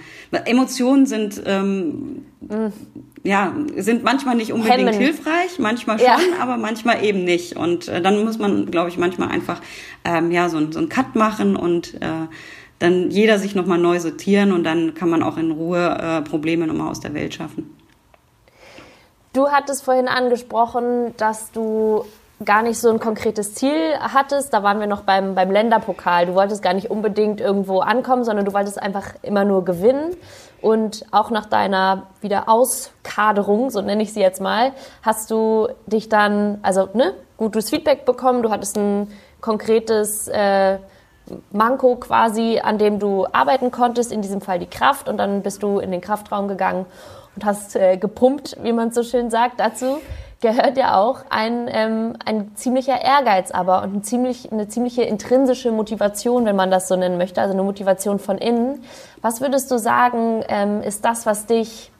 [0.45, 2.73] Emotionen sind ähm, mhm.
[3.23, 4.99] ja sind manchmal nicht unbedingt Hemmen.
[4.99, 6.17] hilfreich, manchmal schon, ja.
[6.41, 7.55] aber manchmal eben nicht.
[7.55, 9.61] Und äh, dann muss man, glaube ich, manchmal einfach
[10.03, 12.27] ähm, ja so, so einen Cut machen und äh,
[12.79, 16.21] dann jeder sich noch mal neu sortieren und dann kann man auch in Ruhe äh,
[16.23, 17.78] Probleme noch mal aus der Welt schaffen.
[19.39, 22.03] Du hattest vorhin angesprochen, dass du
[22.43, 24.53] gar nicht so ein konkretes Ziel hattest.
[24.53, 26.25] Da waren wir noch beim, beim Länderpokal.
[26.25, 30.17] Du wolltest gar nicht unbedingt irgendwo ankommen, sondern du wolltest einfach immer nur gewinnen.
[30.61, 34.73] Und auch nach deiner Wiederauskaderung, so nenne ich sie jetzt mal,
[35.03, 38.43] hast du dich dann, also ne, gutes Feedback bekommen.
[38.43, 39.07] Du hattest ein
[39.39, 40.79] konkretes äh,
[41.51, 45.07] Manko quasi, an dem du arbeiten konntest, in diesem Fall die Kraft.
[45.07, 46.85] Und dann bist du in den Kraftraum gegangen
[47.39, 49.61] und hast äh, gepumpt, wie man so schön sagt.
[49.61, 50.01] Dazu
[50.41, 55.71] gehört ja auch ein, ähm, ein ziemlicher Ehrgeiz aber und ein ziemlich, eine ziemliche intrinsische
[55.71, 58.83] Motivation, wenn man das so nennen möchte, also eine Motivation von innen.
[59.21, 61.91] Was würdest du sagen, ähm, ist das, was dich,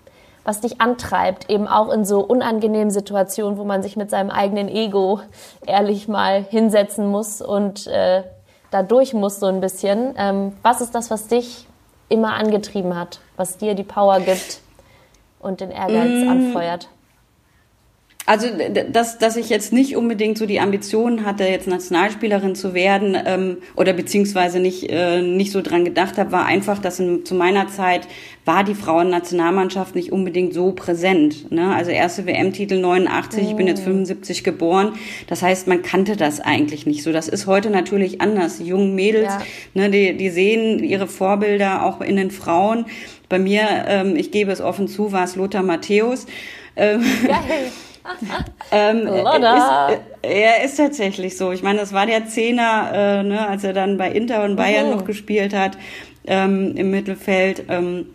[0.44, 4.68] was dich antreibt, eben auch in so unangenehmen Situationen, wo man sich mit seinem eigenen
[4.68, 5.22] Ego
[5.66, 8.24] ehrlich mal hinsetzen muss und äh,
[8.72, 10.16] da durch muss so ein bisschen.
[10.18, 11.66] Ähm, was ist das, was dich
[12.10, 14.62] immer angetrieben hat, was dir die Power gibt?
[15.40, 16.30] Und den Ehrgeiz mm.
[16.30, 16.90] anfeuert?
[18.26, 18.48] Also,
[18.92, 23.58] dass, dass ich jetzt nicht unbedingt so die Ambitionen hatte, jetzt Nationalspielerin zu werden ähm,
[23.76, 27.70] oder beziehungsweise nicht, äh, nicht so dran gedacht habe, war einfach, dass in, zu meiner
[27.70, 28.08] Zeit
[28.46, 31.52] war die Frauennationalmannschaft nicht unbedingt so präsent.
[31.52, 31.74] Ne?
[31.74, 33.48] Also erste WM-Titel 89, mm.
[33.48, 34.94] ich bin jetzt 75 geboren.
[35.26, 37.12] Das heißt, man kannte das eigentlich nicht so.
[37.12, 38.60] Das ist heute natürlich anders.
[38.60, 39.42] Die jungen Mädels, ja.
[39.74, 42.86] ne, die, die sehen ihre Vorbilder auch in den Frauen.
[43.28, 46.28] Bei mir, ähm, ich gebe es offen zu, war es Lothar Matthäus.
[46.76, 47.72] Ähm, Geil.
[48.72, 51.52] ähm, ist, äh, er ist tatsächlich so.
[51.52, 54.88] Ich meine, das war der Zehner, äh, ne, als er dann bei Inter und Bayern
[54.88, 54.96] mhm.
[54.96, 55.78] noch gespielt hat
[56.26, 57.66] ähm, im Mittelfeld.
[57.70, 58.08] Ähm,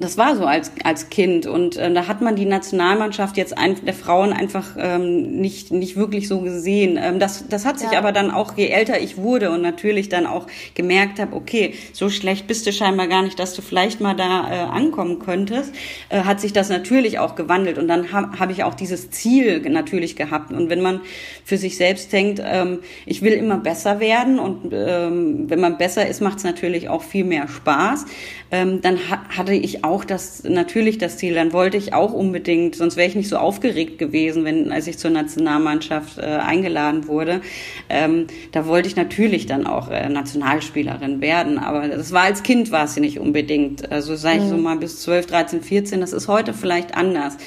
[0.00, 1.46] das war so als, als Kind.
[1.46, 5.96] Und äh, da hat man die Nationalmannschaft jetzt ein, der Frauen einfach ähm, nicht, nicht
[5.96, 6.98] wirklich so gesehen.
[7.00, 7.98] Ähm, das, das hat sich ja.
[7.98, 12.08] aber dann auch, je älter ich wurde und natürlich dann auch gemerkt habe, okay, so
[12.08, 15.74] schlecht bist du scheinbar gar nicht, dass du vielleicht mal da äh, ankommen könntest,
[16.08, 17.78] äh, hat sich das natürlich auch gewandelt.
[17.78, 20.52] Und dann habe hab ich auch dieses Ziel natürlich gehabt.
[20.52, 21.00] Und wenn man
[21.44, 26.06] für sich selbst denkt, ähm, ich will immer besser werden und ähm, wenn man besser
[26.06, 28.06] ist, macht es natürlich auch viel mehr Spaß
[28.52, 31.34] ähm, dann ha hatte ich auch das natürlich das Ziel.
[31.34, 34.98] Dann wollte ich auch unbedingt, sonst wäre ich nicht so aufgeregt gewesen, wenn als ich
[34.98, 37.40] zur Nationalmannschaft äh, eingeladen wurde.
[37.88, 42.70] Ähm, da wollte ich natürlich dann auch äh, Nationalspielerin werden, aber das war als Kind
[42.70, 43.90] war es nicht unbedingt.
[43.90, 44.48] Also sage ich mhm.
[44.50, 46.00] so mal bis 12, 13, 14.
[46.00, 47.38] Das ist heute vielleicht anders.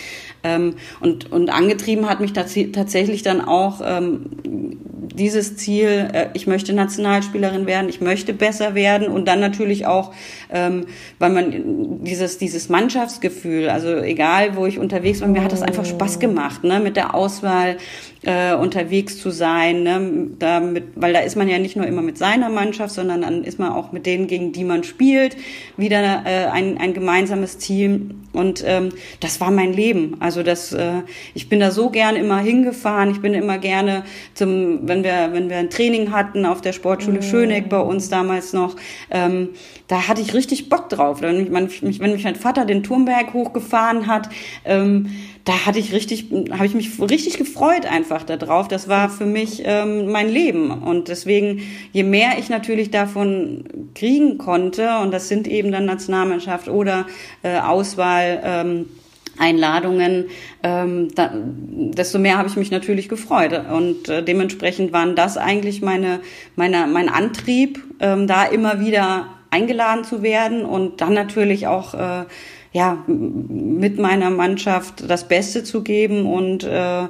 [0.46, 4.30] Ähm, und, und angetrieben hat mich tatsächlich dann auch ähm,
[5.16, 10.14] dieses Ziel, äh, ich möchte Nationalspielerin werden, ich möchte besser werden und dann natürlich auch,
[10.52, 10.86] ähm,
[11.18, 15.86] weil man dieses, dieses Mannschaftsgefühl, also egal wo ich unterwegs war, mir hat das einfach
[15.86, 17.78] Spaß gemacht, ne, mit der Auswahl
[18.26, 22.18] äh, unterwegs zu sein, ne, damit, weil da ist man ja nicht nur immer mit
[22.18, 25.38] seiner Mannschaft, sondern dann ist man auch mit denen, gegen die man spielt,
[25.78, 30.18] wieder äh, ein, ein gemeinsames Team und ähm, das war mein Leben.
[30.20, 34.88] Also das, äh, ich bin da so gern immer hingefahren, ich bin immer gerne zum,
[34.88, 37.24] wenn wir, wenn wir ein Training hatten auf der Sportschule mhm.
[37.24, 38.76] Schöneck bei uns damals noch,
[39.12, 39.50] ähm,
[39.88, 41.22] da hatte ich richtig Bock drauf.
[41.22, 44.30] Wenn mich, wenn mich mein Vater den Turmberg hochgefahren hat,
[44.66, 45.12] ähm,
[45.46, 48.68] da hatte ich richtig, habe ich mich richtig gefreut einfach darauf.
[48.68, 50.72] Das war für mich ähm, mein Leben.
[50.72, 51.62] Und deswegen,
[51.94, 57.06] je mehr ich natürlich davon kriegen konnte, und das sind eben dann Nationalmannschaft oder
[57.44, 58.86] äh, Auswahl, ähm,
[59.38, 60.26] Einladungen,
[60.64, 63.54] ähm, da, desto mehr habe ich mich natürlich gefreut.
[63.72, 66.22] Und äh, dementsprechend waren das eigentlich meine,
[66.56, 72.26] meine, mein Antrieb, ähm, da immer wieder eingeladen zu werden und dann natürlich auch äh,
[72.76, 77.08] ja, mit meiner Mannschaft das Beste zu geben und äh,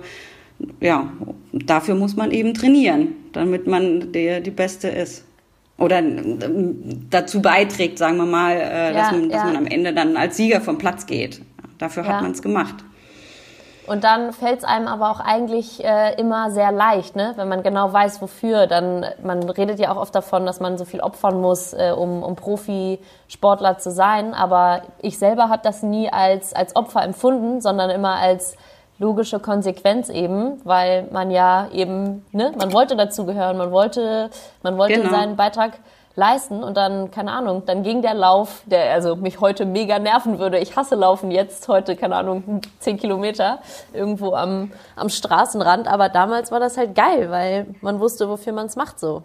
[0.80, 1.12] ja,
[1.54, 5.26] dafür muss man eben trainieren, damit man der die Beste ist.
[5.80, 6.04] oder
[7.10, 9.46] dazu beiträgt, sagen wir mal, äh, dass, man, dass ja.
[9.46, 11.42] man am Ende dann als Sieger vom Platz geht.
[11.80, 12.22] Dafür hat ja.
[12.22, 12.76] man es gemacht.
[13.88, 17.34] Und dann fällt es einem aber auch eigentlich äh, immer sehr leicht, ne?
[17.36, 18.68] wenn man genau weiß, wofür.
[18.68, 22.24] Dann man redet ja auch oft davon, dass man so viel opfern muss, äh, um,
[22.24, 24.34] um Profisportler zu sein.
[24.34, 28.58] Aber ich selber habe das nie als als Opfer empfunden, sondern immer als
[28.98, 34.30] logische Konsequenz eben, weil man ja eben, ne, man wollte dazugehören, man wollte,
[34.64, 35.10] man wollte genau.
[35.10, 35.74] seinen Beitrag
[36.16, 40.40] leisten und dann, keine Ahnung, dann ging der Lauf, der also mich heute mega nerven
[40.40, 40.60] würde.
[40.60, 43.60] Ich hasse Laufen jetzt, heute, keine Ahnung, zehn Kilometer
[43.94, 48.68] irgendwo am, am Straßenrand, aber damals war das halt geil, weil man wusste, wofür man
[48.68, 49.24] es macht so.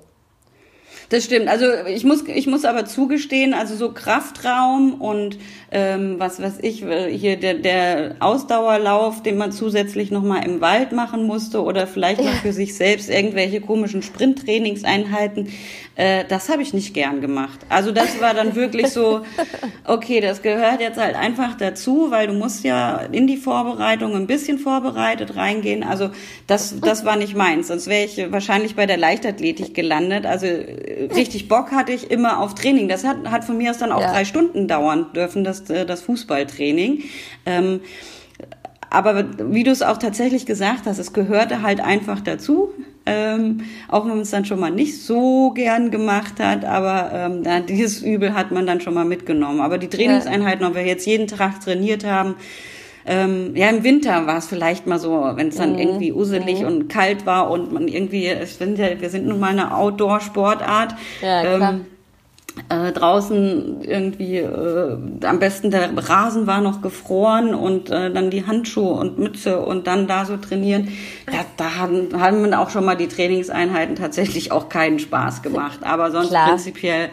[1.11, 1.49] Das stimmt.
[1.49, 5.39] Also ich muss, ich muss aber zugestehen, also so Kraftraum und
[5.73, 10.93] ähm, was weiß ich, äh, hier der, der Ausdauerlauf, den man zusätzlich nochmal im Wald
[10.93, 15.49] machen musste oder vielleicht noch für sich selbst irgendwelche komischen Sprinttrainingseinheiten,
[15.97, 17.59] äh, das habe ich nicht gern gemacht.
[17.69, 19.23] Also das war dann wirklich so,
[19.85, 24.29] okay, das gehört jetzt halt einfach dazu, weil du musst ja in die Vorbereitung ein
[24.29, 25.83] bisschen vorbereitet reingehen.
[25.83, 26.11] Also
[26.47, 30.25] das, das war nicht meins, sonst wäre ich wahrscheinlich bei der Leichtathletik gelandet.
[30.25, 32.89] Also äh, richtig Bock hatte ich immer auf Training.
[32.89, 34.13] Das hat, hat von mir aus dann auch ja.
[34.13, 37.05] drei Stunden dauern dürfen, das, äh, das Fußballtraining.
[37.47, 37.81] Ähm,
[38.91, 42.71] aber wie du es auch tatsächlich gesagt hast, es gehörte halt einfach dazu.
[43.07, 47.67] Ähm, auch wenn man es dann schon mal nicht so gern gemacht hat, aber ähm,
[47.67, 49.61] dieses Übel hat man dann schon mal mitgenommen.
[49.61, 52.35] Aber die Trainingseinheiten, ob wir jetzt jeden Tag trainiert haben,
[53.11, 55.79] ähm, ja, im Winter war es vielleicht mal so, wenn es dann mhm.
[55.81, 56.67] irgendwie uselig mhm.
[56.67, 60.95] und kalt war und man irgendwie, ich finde ja, wir sind nun mal eine Outdoor-Sportart.
[61.21, 61.73] Ja, klar.
[61.73, 61.87] Ähm,
[62.69, 68.47] äh, draußen irgendwie äh, am besten der Rasen war noch gefroren und äh, dann die
[68.47, 70.89] Handschuhe und Mütze und dann da so trainieren.
[71.33, 75.81] Ja, da haben, haben auch schon mal die Trainingseinheiten tatsächlich auch keinen Spaß gemacht.
[75.83, 76.49] Aber sonst Klar.
[76.49, 77.11] prinzipiell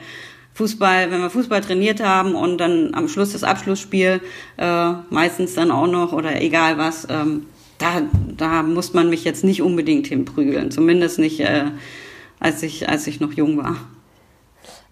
[0.58, 4.22] Fußball, wenn wir Fußball trainiert haben und dann am Schluss das Abschlussspiel
[4.58, 7.46] äh, meistens dann auch noch oder egal was, ähm,
[7.78, 8.02] da,
[8.36, 10.72] da muss man mich jetzt nicht unbedingt hinprügeln.
[10.72, 11.66] Zumindest nicht, äh,
[12.40, 13.76] als ich als ich noch jung war.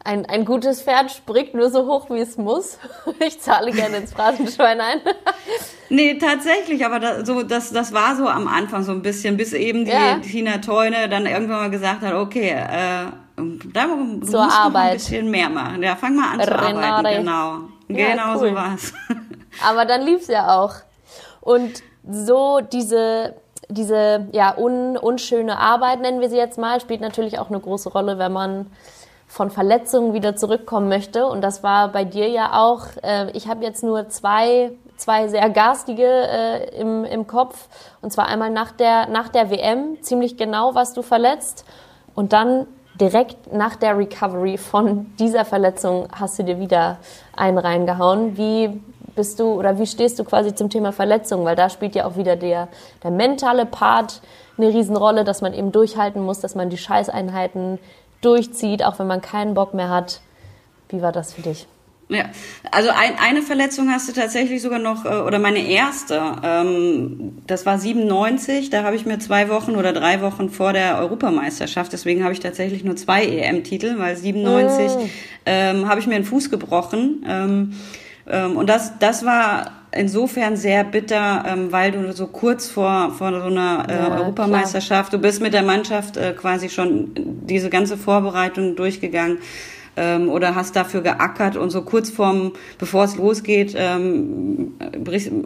[0.06, 2.78] Ein, ein gutes Pferd springt nur so hoch, wie es muss.
[3.20, 5.02] Ich zahle gerne ins Phrasenschwein ein.
[5.90, 9.54] Nee, tatsächlich, aber das, so, das, das war so am Anfang so ein bisschen, bis
[9.54, 10.20] eben die ja.
[10.20, 13.06] Tina Teune dann irgendwann mal gesagt hat, okay, äh,
[13.74, 15.82] da du musst noch ein bisschen mehr machen.
[15.82, 16.86] Ja, fang mal an zu Renare.
[16.86, 17.60] arbeiten, genau.
[17.88, 18.50] Ja, genau cool.
[18.50, 18.94] so war's.
[19.68, 20.76] Aber dann lief's ja auch.
[21.42, 23.36] Und so diese
[23.70, 27.90] diese ja un, unschöne Arbeit nennen wir sie jetzt mal spielt natürlich auch eine große
[27.90, 28.68] Rolle, wenn man
[29.36, 31.28] von Verletzungen wieder zurückkommen möchte.
[31.28, 32.86] Und das war bei dir ja auch.
[33.04, 37.68] Äh, ich habe jetzt nur zwei, zwei sehr garstige äh, im, im Kopf.
[38.02, 41.66] Und zwar einmal nach der, nach der WM, ziemlich genau warst du verletzt.
[42.16, 42.66] Und dann
[42.98, 47.00] direkt nach der Recovery von dieser Verletzung hast du dir wieder
[47.36, 48.38] einen reingehauen.
[48.38, 48.82] Wie
[49.18, 51.44] bist du oder wie stehst du quasi zum Thema Verletzung?
[51.44, 52.70] Weil da spielt ja auch wieder der,
[53.04, 54.22] der mentale Part
[54.58, 57.80] eine Riesenrolle, dass man eben durchhalten muss, dass man die Scheißeinheiten
[58.26, 60.22] durchzieht, auch wenn man keinen Bock mehr hat.
[60.90, 61.68] Wie war das für dich?
[62.08, 62.26] Ja,
[62.72, 67.66] also ein, eine Verletzung hast du tatsächlich sogar noch, äh, oder meine erste, ähm, das
[67.66, 72.24] war 97, da habe ich mir zwei Wochen oder drei Wochen vor der Europameisterschaft, deswegen
[72.24, 75.10] habe ich tatsächlich nur zwei EM-Titel, weil 97 mm.
[75.48, 77.26] ähm, habe ich mir einen Fuß gebrochen.
[77.28, 77.74] Ähm,
[78.28, 83.32] ähm, und das, das war insofern sehr bitter, ähm, weil du so kurz vor, vor
[83.32, 85.22] so einer äh, ja, Europameisterschaft, klar.
[85.22, 89.40] du bist mit der Mannschaft äh, quasi schon diese ganze Vorbereitung durchgegangen
[89.98, 94.74] ähm, oder hast dafür geackert und so kurz vorm, bevor es losgeht, ähm,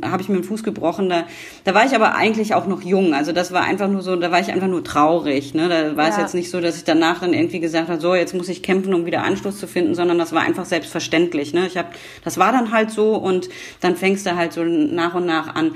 [0.04, 1.10] habe ich mir den Fuß gebrochen.
[1.10, 1.24] Da,
[1.64, 3.14] da war ich aber eigentlich auch noch jung.
[3.14, 5.54] Also das war einfach nur so, da war ich einfach nur traurig.
[5.54, 5.70] Ne?
[5.70, 6.12] Da war ja.
[6.12, 8.64] es jetzt nicht so, dass ich danach dann irgendwie gesagt habe, so jetzt muss ich
[8.64, 11.54] kämpfen, um wieder Anschluss zu finden, sondern das war einfach selbstverständlich.
[11.54, 11.68] Ne?
[11.68, 13.50] Ich hab, das war dann halt so und
[13.82, 15.72] dann fängst du halt so nach und nach an.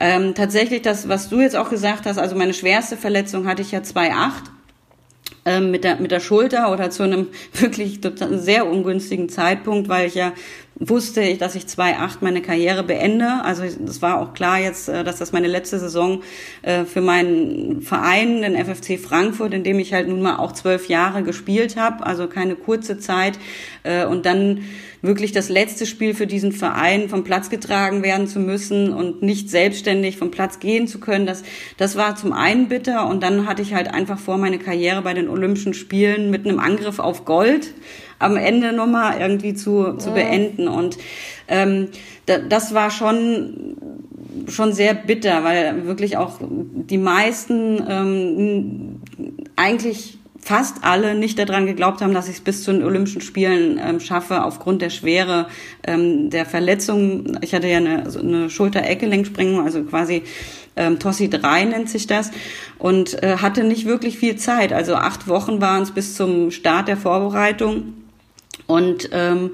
[0.00, 3.70] Ähm, tatsächlich das, was du jetzt auch gesagt hast, also meine schwerste Verletzung hatte ich
[3.70, 4.32] ja 2,8 ähm,
[5.44, 10.14] mit der, mit der Schulter oder zu einem wirklich total sehr ungünstigen Zeitpunkt, weil ich
[10.14, 10.32] ja
[10.88, 13.26] wusste, dass ich 2,8 meine Karriere beende.
[13.44, 16.22] Also es war auch klar jetzt, äh, dass das meine letzte Saison
[16.62, 20.88] äh, für meinen Verein, den FFC Frankfurt, in dem ich halt nun mal auch zwölf
[20.88, 23.38] Jahre gespielt habe, also keine kurze Zeit.
[23.84, 24.62] Äh, und dann
[25.02, 29.50] wirklich das letzte Spiel für diesen Verein vom Platz getragen werden zu müssen und nicht
[29.50, 31.42] selbstständig vom Platz gehen zu können, das,
[31.76, 35.12] das war zum einen bitter und dann hatte ich halt einfach vor, meine Karriere bei
[35.12, 37.74] den Olympischen Spielen mit einem Angriff auf Gold
[38.22, 40.98] am Ende nochmal irgendwie zu, zu beenden und
[41.48, 41.88] ähm,
[42.26, 43.76] da, das war schon
[44.48, 49.00] schon sehr bitter, weil wirklich auch die meisten ähm,
[49.56, 53.80] eigentlich fast alle nicht daran geglaubt haben, dass ich es bis zu den Olympischen Spielen
[53.82, 55.46] ähm, schaffe, aufgrund der Schwere
[55.86, 57.38] ähm, der Verletzung.
[57.42, 60.24] Ich hatte ja eine, eine Schulter-Eckgelenksprengung, also quasi
[60.74, 62.32] ähm, Tossi 3 nennt sich das,
[62.78, 64.72] und äh, hatte nicht wirklich viel Zeit.
[64.72, 67.94] Also acht Wochen waren es bis zum Start der Vorbereitung.
[68.72, 69.50] Und ähm,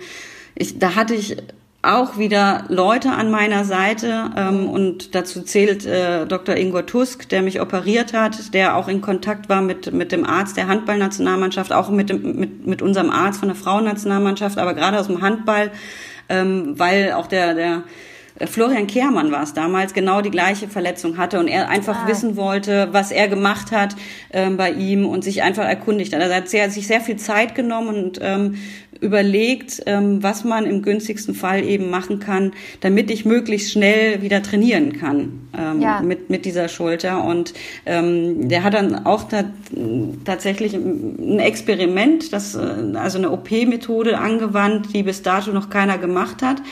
[0.55, 1.37] ich, da hatte ich
[1.83, 6.57] auch wieder Leute an meiner Seite ähm, und dazu zählt äh, Dr.
[6.57, 10.57] Ingor Tusk, der mich operiert hat, der auch in Kontakt war mit mit dem Arzt
[10.57, 15.07] der Handballnationalmannschaft, auch mit dem mit mit unserem Arzt von der Frauennationalmannschaft, aber gerade aus
[15.07, 15.71] dem Handball,
[16.29, 17.85] ähm, weil auch der der
[18.47, 22.09] Florian Kehrmann war es damals, genau die gleiche Verletzung hatte und er einfach ah.
[22.09, 23.97] wissen wollte, was er gemacht hat
[24.33, 26.21] ähm, bei ihm und sich einfach erkundigt hat.
[26.21, 28.57] Also er hat sehr, sich sehr viel Zeit genommen und ähm,
[29.01, 34.43] überlegt, ähm, was man im günstigsten Fall eben machen kann, damit ich möglichst schnell wieder
[34.43, 36.01] trainieren kann ähm, ja.
[36.01, 37.25] mit, mit dieser Schulter.
[37.25, 37.55] Und
[37.87, 39.45] ähm, der hat dann auch da,
[40.25, 42.59] tatsächlich ein Experiment, das, äh,
[42.95, 46.63] also eine OP-Methode angewandt, die bis dato noch keiner gemacht hat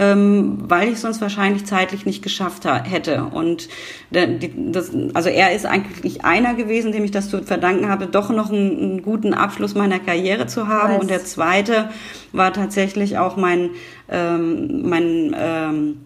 [0.00, 3.24] ähm, weil ich sonst wahrscheinlich zeitlich nicht geschafft hätte.
[3.26, 3.68] Und
[4.10, 8.50] das, also er ist eigentlich einer gewesen, dem ich das zu verdanken habe, doch noch
[8.50, 10.94] einen, einen guten Abschluss meiner Karriere zu haben.
[10.94, 11.02] Nice.
[11.02, 11.90] Und der zweite
[12.32, 13.70] war tatsächlich auch mein,
[14.08, 15.96] ähm, mein ähm,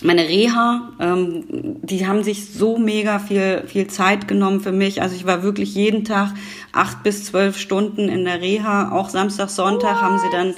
[0.00, 5.02] meine Reha, ähm, die haben sich so mega viel, viel Zeit genommen für mich.
[5.02, 6.34] Also ich war wirklich jeden Tag
[6.70, 8.92] acht bis zwölf Stunden in der Reha.
[8.92, 10.02] Auch Samstag, Sonntag What?
[10.02, 10.54] haben sie dann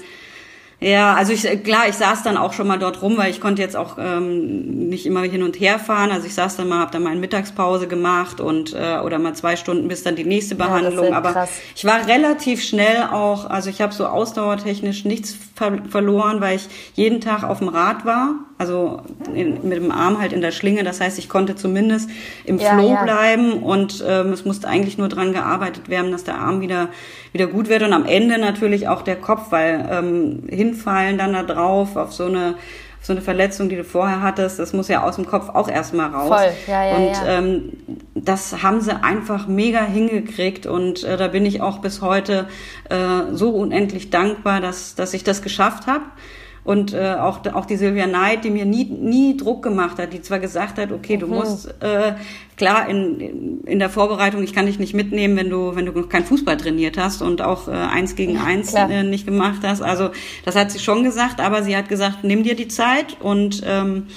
[0.82, 3.60] ja, also ich, klar, ich saß dann auch schon mal dort rum, weil ich konnte
[3.60, 6.10] jetzt auch ähm, nicht immer hin und her fahren.
[6.10, 9.34] Also ich saß dann mal, habe dann mal eine Mittagspause gemacht und äh, oder mal
[9.34, 11.10] zwei Stunden bis dann die nächste Behandlung.
[11.10, 11.50] Ja, Aber krass.
[11.76, 16.68] ich war relativ schnell auch, also ich habe so ausdauertechnisch nichts ver verloren, weil ich
[16.94, 19.02] jeden Tag auf dem Rad war, also
[19.34, 20.82] in, mit dem Arm halt in der Schlinge.
[20.82, 22.08] Das heißt, ich konnte zumindest
[22.46, 23.04] im ja, Flow ja.
[23.04, 26.88] bleiben und ähm, es musste eigentlich nur dran gearbeitet werden, dass der Arm wieder
[27.32, 31.42] wieder gut wird und am Ende natürlich auch der Kopf, weil ähm, hinfallen dann da
[31.42, 32.54] drauf auf so eine
[33.00, 35.70] auf so eine Verletzung, die du vorher hattest, das muss ja aus dem Kopf auch
[35.70, 36.28] erstmal raus.
[36.28, 37.38] Voll, ja, ja, und ja.
[37.38, 37.72] Ähm,
[38.14, 42.46] das haben sie einfach mega hingekriegt und äh, da bin ich auch bis heute
[42.90, 46.04] äh, so unendlich dankbar, dass, dass ich das geschafft habe.
[46.62, 50.20] Und äh, auch, auch die Silvia Neid, die mir nie, nie Druck gemacht hat, die
[50.20, 51.34] zwar gesagt hat, okay, du mhm.
[51.34, 52.14] musst äh,
[52.56, 56.08] klar in, in der Vorbereitung, ich kann dich nicht mitnehmen, wenn du, wenn du noch
[56.10, 59.80] kein Fußball trainiert hast und auch äh, eins gegen eins äh, nicht gemacht hast.
[59.80, 60.10] Also
[60.44, 64.08] das hat sie schon gesagt, aber sie hat gesagt, nimm dir die Zeit und ähm,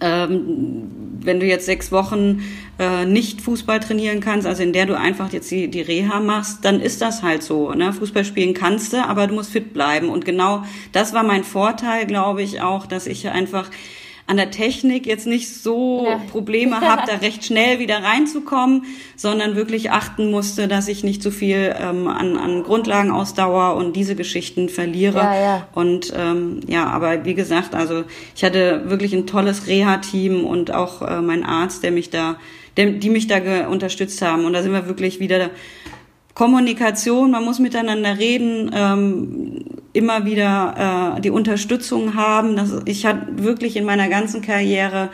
[0.00, 2.42] ähm, wenn du jetzt sechs Wochen
[2.78, 6.64] äh, nicht Fußball trainieren kannst, also in der du einfach jetzt die, die Reha machst,
[6.64, 7.72] dann ist das halt so.
[7.72, 7.92] Ne?
[7.92, 10.08] Fußball spielen kannst du, aber du musst fit bleiben.
[10.08, 13.70] Und genau das war mein Vorteil, glaube ich, auch, dass ich einfach
[14.26, 16.20] an der Technik jetzt nicht so ja.
[16.30, 18.84] Probleme habe, da recht schnell wieder reinzukommen,
[19.16, 23.94] sondern wirklich achten musste, dass ich nicht zu so viel ähm, an, an Grundlagenausdauer und
[23.96, 25.18] diese Geschichten verliere.
[25.18, 25.68] Ja, ja.
[25.74, 28.04] Und ähm, ja, aber wie gesagt, also
[28.34, 32.36] ich hatte wirklich ein tolles Reha-Team und auch äh, mein Arzt, der mich da,
[32.76, 34.44] der, die mich da unterstützt haben.
[34.44, 35.50] Und da sind wir wirklich wieder
[36.34, 42.56] Kommunikation, man muss miteinander reden, ähm, immer wieder äh, die Unterstützung haben.
[42.56, 45.10] Das, ich hatte wirklich in meiner ganzen Karriere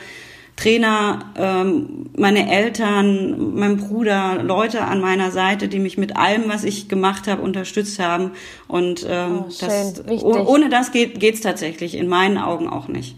[0.59, 6.64] Trainer, ähm, meine Eltern, mein Bruder, Leute an meiner Seite, die mich mit allem, was
[6.64, 8.33] ich gemacht habe, unterstützt haben.
[8.66, 13.16] Und ähm, oh, das, ohne das geht es tatsächlich in meinen Augen auch nicht.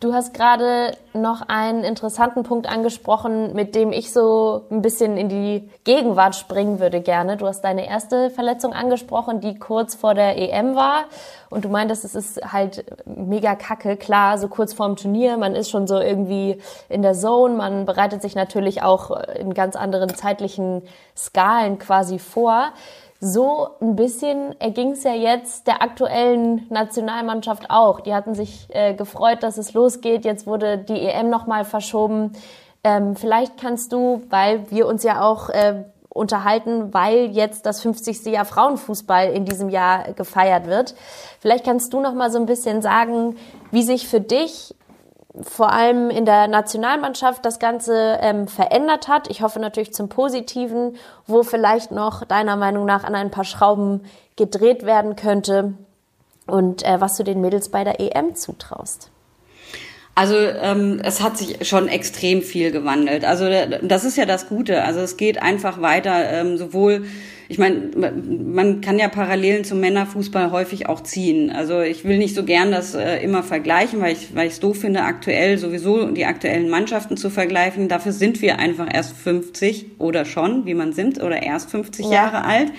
[0.00, 5.28] Du hast gerade noch einen interessanten Punkt angesprochen, mit dem ich so ein bisschen in
[5.28, 7.36] die Gegenwart springen würde gerne.
[7.36, 11.04] Du hast deine erste Verletzung angesprochen, die kurz vor der EM war.
[11.50, 13.98] Und du meintest, es ist halt mega kacke.
[13.98, 17.54] Klar, so kurz vorm Turnier, man ist schon so irgendwie in der Zone.
[17.54, 20.80] Man bereitet sich natürlich auch in ganz anderen zeitlichen
[21.14, 22.72] Skalen quasi vor.
[23.22, 28.00] So ein bisschen erging es ja jetzt der aktuellen Nationalmannschaft auch.
[28.00, 30.24] Die hatten sich äh, gefreut, dass es losgeht.
[30.24, 32.32] Jetzt wurde die EM nochmal verschoben.
[32.82, 38.24] Ähm, vielleicht kannst du, weil wir uns ja auch äh, unterhalten, weil jetzt das 50.
[38.24, 40.94] Jahr Frauenfußball in diesem Jahr gefeiert wird.
[41.40, 43.36] Vielleicht kannst du noch mal so ein bisschen sagen,
[43.70, 44.74] wie sich für dich
[45.40, 49.30] vor allem in der Nationalmannschaft das Ganze ähm, verändert hat.
[49.30, 54.02] Ich hoffe natürlich zum Positiven, wo vielleicht noch deiner Meinung nach an ein paar Schrauben
[54.36, 55.74] gedreht werden könnte
[56.46, 59.10] und äh, was du den Mädels bei der EM zutraust.
[60.16, 63.24] Also ähm, es hat sich schon extrem viel gewandelt.
[63.24, 63.46] Also
[63.82, 64.82] das ist ja das Gute.
[64.82, 67.06] Also es geht einfach weiter, ähm, sowohl
[67.50, 67.90] ich meine,
[68.44, 71.50] man kann ja Parallelen zum Männerfußball häufig auch ziehen.
[71.50, 74.60] Also ich will nicht so gern das äh, immer vergleichen, weil ich weil ich es
[74.60, 77.88] doof finde, aktuell sowieso die aktuellen Mannschaften zu vergleichen.
[77.88, 82.12] Dafür sind wir einfach erst 50 oder schon, wie man sind, oder erst 50 ja.
[82.12, 82.70] Jahre alt.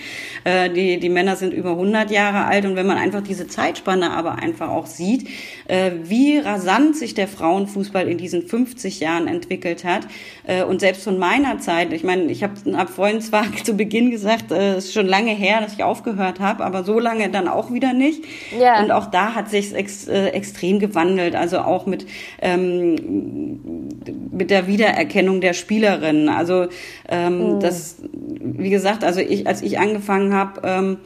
[0.44, 2.64] Äh, die, die Männer sind über 100 Jahre alt.
[2.64, 5.28] Und wenn man einfach diese Zeitspanne aber einfach auch sieht,
[5.68, 10.06] äh, wie rasant sich der Frauenfußball in diesen 50 Jahren entwickelt hat.
[10.46, 14.10] Äh, und selbst von meiner Zeit, ich meine, ich habe hab vorhin zwar zu Beginn
[14.10, 17.48] gesagt, äh, es ist schon lange her, dass ich aufgehört habe, aber so lange dann
[17.48, 18.24] auch wieder nicht.
[18.58, 18.82] Ja.
[18.82, 22.06] Und auch da hat sich ex, äh, extrem gewandelt, also auch mit
[22.40, 22.96] ähm,
[24.30, 26.28] mit der Wiedererkennung der Spielerinnen.
[26.28, 26.66] Also
[27.08, 27.60] ähm, mhm.
[27.60, 27.96] das,
[28.40, 30.96] wie gesagt, also ich, als ich angefangen habe, ähm,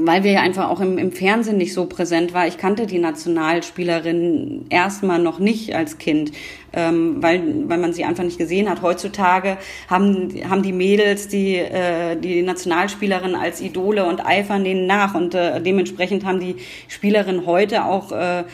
[0.00, 2.46] weil wir ja einfach auch im, im Fernsehen nicht so präsent war.
[2.46, 6.30] Ich kannte die Nationalspielerin erstmal noch nicht als Kind,
[6.72, 8.80] ähm, weil, weil man sie einfach nicht gesehen hat.
[8.80, 9.58] Heutzutage
[9.88, 15.34] haben, haben die Mädels die, äh, die Nationalspielerin als Idole und eifern denen nach und
[15.34, 16.56] äh, dementsprechend haben die
[16.86, 18.44] Spielerinnen heute auch äh,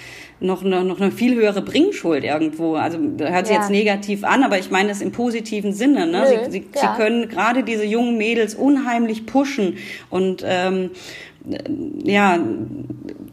[0.41, 2.75] noch eine, noch eine viel höhere Bringschuld irgendwo.
[2.75, 3.63] Also hört sich ja.
[3.63, 6.07] jetzt negativ an, aber ich meine das im positiven Sinne.
[6.07, 6.21] Ne?
[6.21, 6.81] Nö, sie, sie, ja.
[6.81, 9.79] sie können gerade diese jungen Mädels unheimlich pushen
[10.11, 10.91] und ähm,
[12.05, 12.39] ja,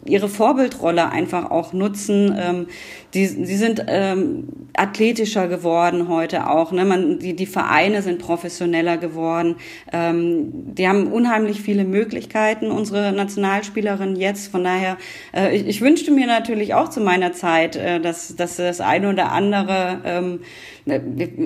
[0.06, 2.36] ihre Vorbildrolle einfach auch nutzen.
[2.38, 2.68] Ähm,
[3.14, 6.72] die, sie sind ähm, athletischer geworden heute auch.
[6.72, 6.86] Ne?
[6.86, 9.56] Man, die, die Vereine sind professioneller geworden.
[9.92, 14.52] Ähm, die haben unheimlich viele Möglichkeiten, unsere Nationalspielerinnen jetzt.
[14.52, 14.98] Von daher,
[15.36, 19.10] äh, ich, ich wünschte mir natürlich auch zu meiner Zeit, äh, dass, dass das eine
[19.10, 20.40] oder andere ähm,
[20.84, 21.00] Ne,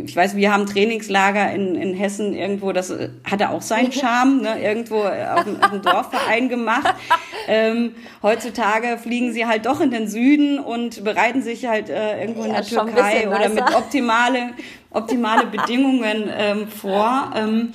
[0.06, 2.94] ich weiß, wir haben Trainingslager in, in Hessen irgendwo, das
[3.30, 6.96] hatte auch seinen Charme, ne, irgendwo auf dem, auf dem Dorfverein gemacht.
[7.48, 7.92] Ähm,
[8.24, 12.52] heutzutage fliegen sie halt doch in den Süden und bereiten sich halt äh, irgendwo in
[12.52, 14.54] ja, der Türkei oder mit optimale,
[14.92, 17.32] optimale Bedingungen ähm, vor.
[17.36, 17.74] Ähm,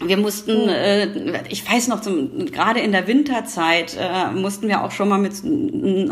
[0.00, 0.68] wir mussten, hm.
[0.68, 5.18] äh, ich weiß noch, zum, gerade in der Winterzeit äh, mussten wir auch schon mal
[5.18, 5.32] mit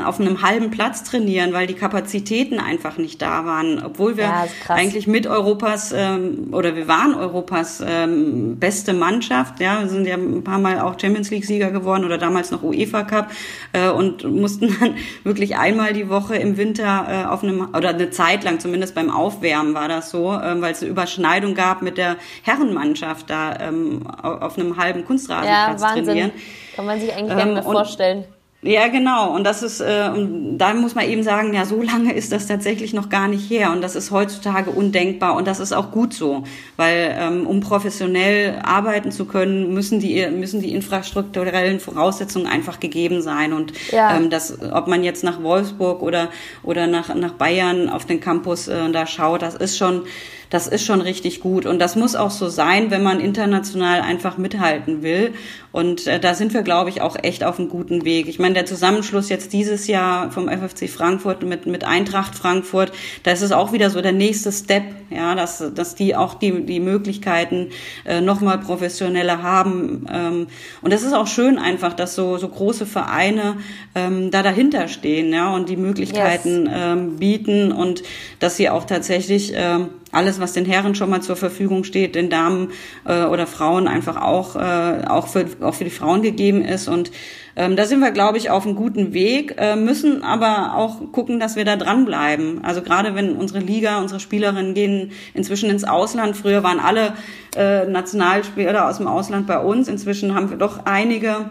[0.04, 4.46] auf einem halben Platz trainieren, weil die Kapazitäten einfach nicht da waren, obwohl wir ja,
[4.68, 9.60] eigentlich mit Europas ähm, oder wir waren Europas ähm, beste Mannschaft.
[9.60, 12.64] Ja, wir sind ja ein paar Mal auch Champions League Sieger geworden oder damals noch
[12.64, 13.30] UEFA Cup
[13.72, 18.10] äh, und mussten dann wirklich einmal die Woche im Winter äh, auf einem oder eine
[18.10, 21.98] Zeit lang, zumindest beim Aufwärmen war das so, äh, weil es eine Überschneidung gab mit
[21.98, 23.56] der Herrenmannschaft da.
[23.60, 26.04] Ähm, ähm, auf einem halben Kunstrasenplatz ja, Wahnsinn.
[26.04, 26.30] trainieren.
[26.74, 28.24] Kann man sich eigentlich ähm, gerne vorstellen.
[28.66, 29.34] Ja, genau.
[29.34, 32.46] Und das ist, äh, und da muss man eben sagen, ja, so lange ist das
[32.46, 33.70] tatsächlich noch gar nicht her.
[33.70, 35.36] Und das ist heutzutage undenkbar.
[35.36, 36.42] Und das ist auch gut so.
[36.76, 43.22] Weil ähm, um professionell arbeiten zu können, müssen die, müssen die infrastrukturellen Voraussetzungen einfach gegeben
[43.22, 43.52] sein.
[43.52, 44.16] Und ja.
[44.16, 46.30] ähm, das, ob man jetzt nach Wolfsburg oder,
[46.62, 50.02] oder nach, nach Bayern auf den Campus äh, da schaut, das ist schon
[50.50, 51.66] das ist schon richtig gut.
[51.66, 55.34] Und das muss auch so sein, wenn man international einfach mithalten will.
[55.72, 58.28] Und äh, da sind wir, glaube ich, auch echt auf einem guten Weg.
[58.28, 62.92] Ich meine, der Zusammenschluss jetzt dieses Jahr vom FFC Frankfurt mit, mit Eintracht Frankfurt,
[63.24, 66.64] da ist es auch wieder so der nächste Step, ja, dass, dass die auch die,
[66.64, 67.68] die Möglichkeiten
[68.06, 70.06] äh, nochmal professioneller haben.
[70.10, 70.46] Ähm,
[70.80, 73.56] und das ist auch schön einfach, dass so, so große Vereine
[73.94, 76.74] ähm, da dahinter stehen, ja, und die Möglichkeiten yes.
[76.74, 78.02] ähm, bieten und
[78.38, 82.30] dass sie auch tatsächlich ähm, alles, was den Herren schon mal zur Verfügung steht, den
[82.30, 82.70] Damen
[83.04, 86.88] äh, oder Frauen einfach auch, äh, auch, für, auch für die Frauen gegeben ist.
[86.88, 87.12] Und
[87.54, 91.40] ähm, da sind wir, glaube ich, auf einem guten Weg, äh, müssen aber auch gucken,
[91.40, 92.64] dass wir da dranbleiben.
[92.64, 96.36] Also gerade wenn unsere Liga, unsere Spielerinnen gehen inzwischen ins Ausland.
[96.36, 97.14] Früher waren alle
[97.56, 99.88] äh, Nationalspieler aus dem Ausland bei uns.
[99.88, 101.50] Inzwischen haben wir doch einige,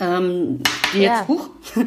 [0.00, 0.60] ähm,
[0.94, 1.28] die jetzt, ja.
[1.28, 1.50] huch,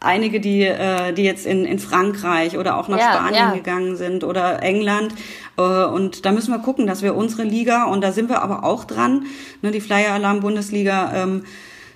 [0.00, 3.54] einige, die, äh, die jetzt in, in Frankreich oder auch nach ja, Spanien ja.
[3.54, 5.14] gegangen sind oder England.
[5.56, 8.64] Äh, und da müssen wir gucken, dass wir unsere Liga, und da sind wir aber
[8.64, 9.24] auch dran,
[9.62, 11.42] ne, die Flyer Alarm Bundesliga, ähm,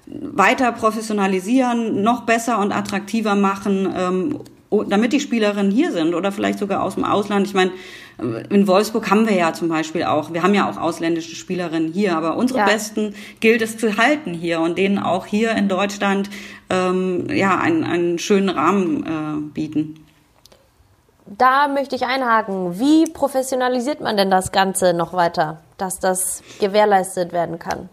[0.06, 4.40] weiter professionalisieren, noch besser und attraktiver machen, ähm,
[4.88, 7.46] damit die Spielerinnen hier sind oder vielleicht sogar aus dem Ausland.
[7.46, 7.70] Ich meine,
[8.50, 12.16] in Wolfsburg haben wir ja zum Beispiel auch, wir haben ja auch ausländische Spielerinnen hier,
[12.16, 12.66] aber unsere ja.
[12.66, 16.30] Besten gilt es zu halten hier und denen auch hier in Deutschland
[16.70, 20.03] ähm, ja einen, einen schönen Rahmen äh, bieten.
[21.26, 22.78] Da möchte ich einhaken.
[22.78, 27.88] Wie professionalisiert man denn das Ganze noch weiter, dass das gewährleistet werden kann?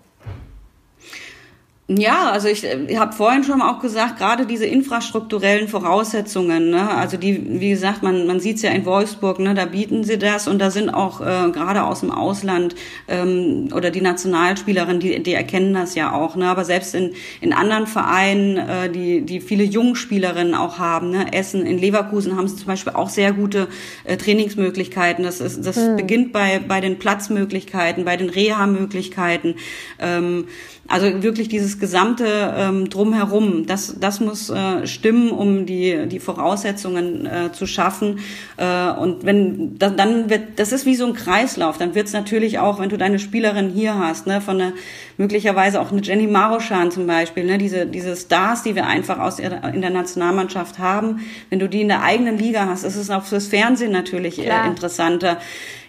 [1.98, 7.18] Ja, also ich, ich habe vorhin schon auch gesagt, gerade diese infrastrukturellen Voraussetzungen, ne, also
[7.18, 10.48] die, wie gesagt, man, man sieht es ja in Wolfsburg, ne, da bieten sie das
[10.48, 12.76] und da sind auch äh, gerade aus dem Ausland
[13.10, 17.12] ähm, oder die Nationalspielerinnen, die, die erkennen das ja auch, ne, aber selbst in,
[17.42, 22.48] in anderen Vereinen, äh, die, die viele Jungspielerinnen auch haben, ne, Essen, in Leverkusen haben
[22.48, 23.68] sie zum Beispiel auch sehr gute
[24.06, 25.26] äh, Trainingsmöglichkeiten.
[25.26, 25.98] Das, ist, das hm.
[25.98, 29.56] beginnt bei, bei den Platzmöglichkeiten, bei den Reha-Möglichkeiten.
[30.00, 30.46] Ähm,
[30.92, 37.26] also wirklich dieses gesamte ähm, drumherum, das, das muss äh, stimmen, um die, die Voraussetzungen
[37.26, 38.20] äh, zu schaffen.
[38.56, 42.60] Äh, und wenn dann wird, das ist wie so ein Kreislauf, dann wird es natürlich
[42.60, 44.74] auch, wenn du deine Spielerin hier hast, ne, von einer
[45.18, 49.40] möglicherweise auch eine Jenny Maroschan zum Beispiel, ne, diese, diese Stars, die wir einfach aus
[49.40, 51.20] in der Nationalmannschaft haben,
[51.50, 54.68] wenn du die in der eigenen Liga hast, ist es auch fürs Fernsehen natürlich äh,
[54.68, 55.38] interessanter.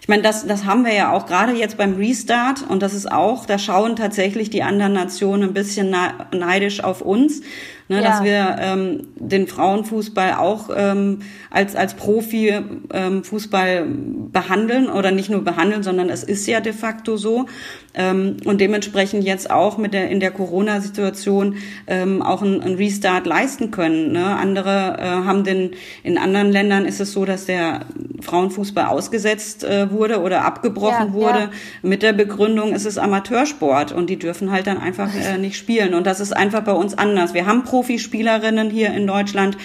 [0.03, 3.11] Ich meine, das, das haben wir ja auch gerade jetzt beim Restart und das ist
[3.11, 5.95] auch, da schauen tatsächlich die anderen Nationen ein bisschen
[6.33, 7.41] neidisch auf uns,
[7.93, 8.09] ne, ja.
[8.09, 11.21] dass wir ähm, den Frauenfußball auch ähm,
[11.51, 17.17] als, als Profi-Fußball ähm, behandeln oder nicht nur behandeln, sondern es ist ja de facto
[17.17, 17.47] so.
[17.95, 23.27] Ähm, und dementsprechend jetzt auch mit der, in der Corona-Situation ähm, auch einen, einen Restart
[23.27, 24.13] leisten können.
[24.13, 24.25] Ne?
[24.25, 25.73] Andere äh, haben den,
[26.03, 27.81] in anderen Ländern ist es so, dass der
[28.23, 31.51] Frauenfußball ausgesetzt äh, wurde oder abgebrochen ja, wurde ja.
[31.83, 35.93] mit der Begründung, es ist Amateursport und die dürfen halt dann einfach äh, nicht spielen.
[35.93, 37.35] Und das ist einfach bei uns anders.
[37.35, 39.57] Wir haben Profispielerinnen hier in Deutschland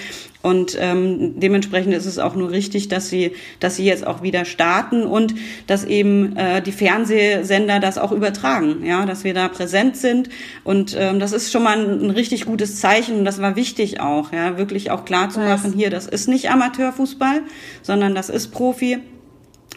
[0.41, 4.45] und ähm, dementsprechend ist es auch nur richtig, dass sie, dass sie jetzt auch wieder
[4.45, 5.35] starten und
[5.67, 10.29] dass eben äh, die Fernsehsender das auch übertragen, ja, dass wir da präsent sind.
[10.63, 13.99] Und ähm, das ist schon mal ein, ein richtig gutes Zeichen und das war wichtig
[13.99, 17.41] auch, ja, wirklich auch klar zu machen, hier, das ist nicht Amateurfußball,
[17.83, 18.99] sondern das ist Profi.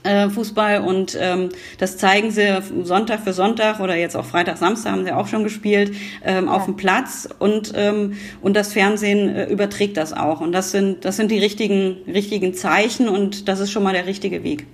[0.03, 4.93] Äh, Fußball und ähm, das zeigen sie Sonntag für Sonntag oder jetzt auch Freitag, Samstag
[4.93, 5.95] haben sie auch schon gespielt
[6.25, 6.53] ähm, ja.
[6.53, 11.05] auf dem Platz und ähm, und das Fernsehen äh, überträgt das auch und das sind
[11.05, 14.67] das sind die richtigen richtigen Zeichen und das ist schon mal der richtige Weg.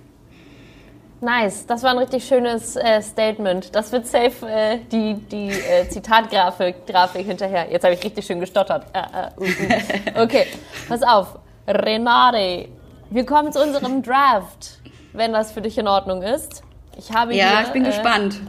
[1.19, 3.75] Nice, das war ein richtig schönes äh, Statement.
[3.75, 7.67] Das wird safe äh, die, die äh, Zitatgrafik Grafik hinterher.
[7.71, 8.85] Jetzt habe ich richtig schön gestottert.
[8.93, 10.21] Äh, uh, uh.
[10.23, 10.45] Okay,
[10.87, 11.39] pass auf.
[11.67, 12.69] Renate,
[13.09, 14.76] wir kommen zu unserem Draft
[15.17, 16.63] wenn das für dich in Ordnung ist.
[16.97, 18.39] Ich habe ja, hier, ich bin äh, gespannt.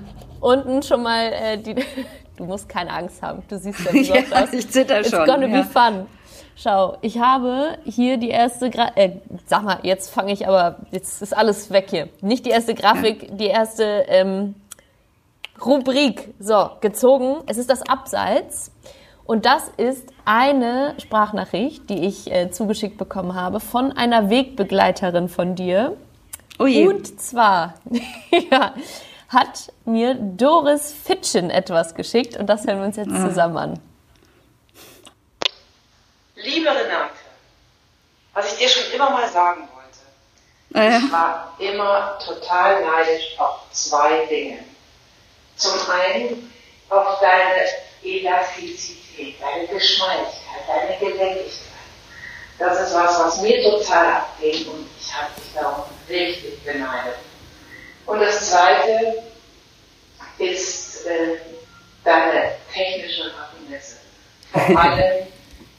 [0.40, 1.74] Unten schon mal äh, die.
[2.36, 3.42] du musst keine Angst haben.
[3.48, 4.52] Du siehst ja, wie ja, das.
[4.52, 5.20] Ich zitter schon.
[5.20, 5.62] It's gonna ja.
[5.62, 6.06] be fun.
[6.56, 9.12] Schau, ich habe hier die erste, Gra äh,
[9.46, 12.08] sag mal, jetzt fange ich aber, jetzt ist alles weg hier.
[12.20, 14.56] Nicht die erste Grafik, die erste ähm,
[15.64, 16.34] Rubrik.
[16.40, 17.36] So, gezogen.
[17.46, 18.72] Es ist das Abseits.
[19.24, 25.54] Und das ist eine Sprachnachricht, die ich äh, zugeschickt bekommen habe von einer Wegbegleiterin von
[25.54, 25.96] dir.
[26.58, 26.86] Oh je.
[26.88, 27.74] Und zwar
[28.50, 28.74] ja,
[29.28, 33.28] hat mir Doris Fitschen etwas geschickt und das hören wir uns jetzt ah.
[33.28, 33.80] zusammen an.
[36.34, 37.14] Liebe Renate,
[38.32, 40.98] was ich dir schon immer mal sagen wollte, äh.
[40.98, 44.58] ich war immer total neidisch auf zwei Dinge.
[45.56, 46.52] Zum einen
[46.88, 47.66] auf deine
[48.02, 51.67] Elastizität, deine Geschmeidigkeit, deine Gelenkigkeit.
[52.58, 57.18] Das ist was, was mir total abgeht und ich habe dich darum richtig beneidet.
[58.06, 59.22] Und das Zweite
[60.38, 61.36] ist äh,
[62.04, 63.96] deine technische Raffinesse.
[64.52, 65.26] Vor allem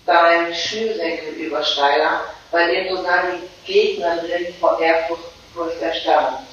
[0.05, 2.21] dein Schnürsenkelübersteiger,
[2.51, 6.45] bei dem sogar die Gegnerin vor Ehrfurcht erstarren.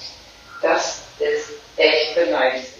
[0.60, 2.75] Das ist echt beneidenswert.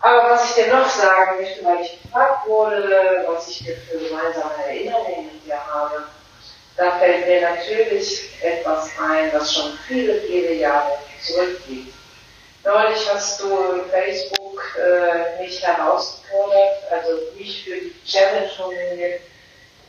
[0.00, 4.64] Aber was ich dir noch sagen möchte, weil ich gefragt wurde, was ich für gemeinsame
[4.66, 6.04] Erinnerungen mit dir habe,
[6.76, 11.92] da fällt mir natürlich etwas ein, was schon viele, viele Jahre zurückliegt.
[12.64, 19.22] Neulich hast du Facebook äh, mich herausgefordert, also mich für die Challenge nominiert,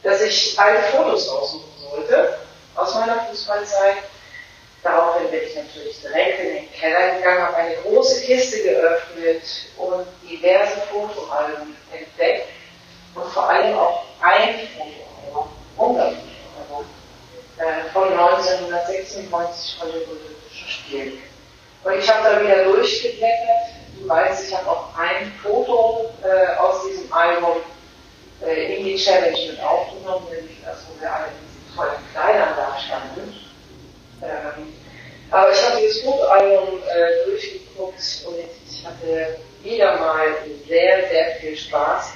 [0.02, 2.40] dass ich alle Fotos aussuchen sollte
[2.76, 3.98] aus meiner Fußballzeit.
[4.84, 9.44] Daraufhin bin ich natürlich direkt in den Keller gegangen, habe eine große Kiste geöffnet
[9.78, 12.48] und diverse Fotoalben entdeckt
[13.16, 16.14] und vor allem auch ein Fotoalbum, wunderbar
[17.60, 21.22] äh, von 1996 von den Olympischen Spielen.
[21.84, 23.76] Und ich habe da wieder durchgeblättert.
[24.00, 27.58] Du weißt, ich habe auch ein Foto äh, aus diesem Album
[28.46, 32.56] äh, in die Challenge mit aufgenommen, nämlich das, wo wir alle in diesen tollen Kleidern
[32.56, 33.49] da standen.
[34.24, 34.74] Ähm,
[35.32, 38.36] aber ich habe dieses Fotoalbum äh, durchgeguckt und
[38.70, 40.28] ich hatte wieder mal
[40.68, 42.14] sehr, sehr viel Spaß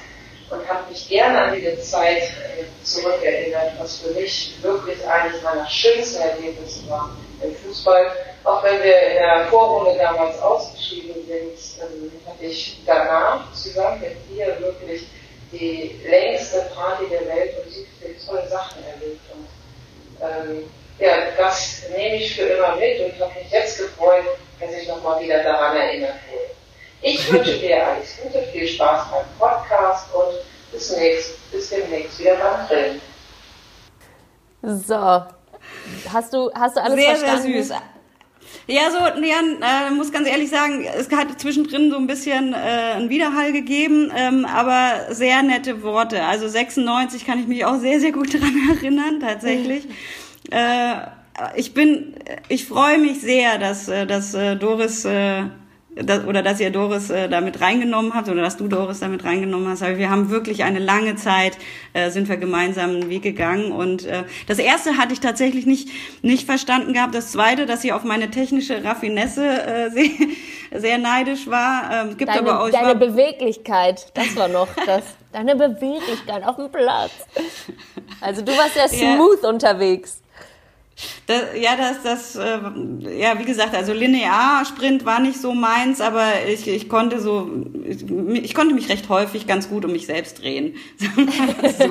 [0.49, 5.67] und habe mich gerne an diese Zeit äh, zurückerinnert, was für mich wirklich eines meiner
[5.67, 8.11] schönsten Erlebnisse war im Fußball
[8.43, 14.17] auch wenn wir in der Vorrunde damals ausgeschieden sind, ähm, hatte ich danach zusammen mit
[14.29, 15.07] dir wirklich
[15.51, 19.21] die längste Party der Welt und sie viele tolle Sachen erlebt.
[19.33, 19.47] Und
[20.21, 20.69] ähm,
[20.99, 24.25] ja, das nehme ich für immer mit und habe mich jetzt gefreut,
[24.59, 26.43] dass ich nochmal wieder daran erinnert wurde.
[27.01, 30.35] Ich wünsche dir alles Gute, viel Spaß beim Podcast und
[30.71, 33.01] bis, nächst, bis demnächst wieder beim Grillen.
[34.61, 35.23] So.
[36.13, 37.53] Hast du, hast du alles sehr, verstanden?
[37.53, 37.75] Sehr süß.
[38.67, 42.55] Ja, so, ja, äh, muss ganz ehrlich sagen, es hat zwischendrin so ein bisschen äh,
[42.55, 46.23] einen Widerhall gegeben, ähm, aber sehr nette Worte.
[46.23, 49.85] Also 96 kann ich mich auch sehr, sehr gut dran erinnern, tatsächlich.
[50.51, 50.95] Äh,
[51.55, 52.15] ich bin,
[52.47, 55.43] ich freue mich sehr, dass, äh, dass äh, Doris äh,
[55.95, 59.67] das, oder dass ihr Doris äh, damit reingenommen habt oder dass du Doris damit reingenommen
[59.67, 59.83] hast.
[59.83, 61.57] Aber wir haben wirklich eine lange Zeit
[61.93, 65.89] äh, sind wir gemeinsam einen Weg gegangen und äh, das erste hatte ich tatsächlich nicht
[66.21, 67.13] nicht verstanden gehabt.
[67.13, 70.09] Das zweite, dass sie auf meine technische Raffinesse äh, sehr,
[70.75, 71.89] sehr neidisch war.
[71.91, 75.03] Ähm, gibt deine, aber auch deine Beweglichkeit, das war noch das.
[75.31, 77.11] Deine Beweglichkeit auf dem Platz.
[78.21, 79.49] Also du warst ja smooth ja.
[79.49, 80.22] unterwegs.
[81.25, 86.27] Das, ja, das, das, äh, ja, wie gesagt, also Linear-Sprint war nicht so meins, aber
[86.47, 87.49] ich, ich konnte so,
[87.85, 88.03] ich,
[88.43, 90.75] ich konnte mich recht häufig ganz gut um mich selbst drehen.
[90.97, 91.87] so.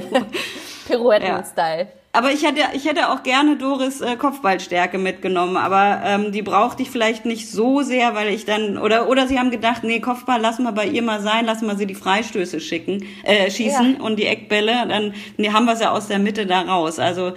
[0.86, 1.80] Pirouetten-Style.
[1.80, 2.02] Ja.
[2.14, 6.82] Aber ich hätte, ich hätte auch gerne Doris äh, Kopfballstärke mitgenommen, aber ähm, die brauchte
[6.82, 10.38] ich vielleicht nicht so sehr, weil ich dann oder oder sie haben gedacht, nee, Kopfball
[10.38, 14.04] lassen wir bei ihr mal sein, lassen wir sie die Freistöße schicken, äh, schießen ja.
[14.04, 16.98] und die Eckbälle, dann nee, haben wir sie aus der Mitte da raus.
[16.98, 17.32] Also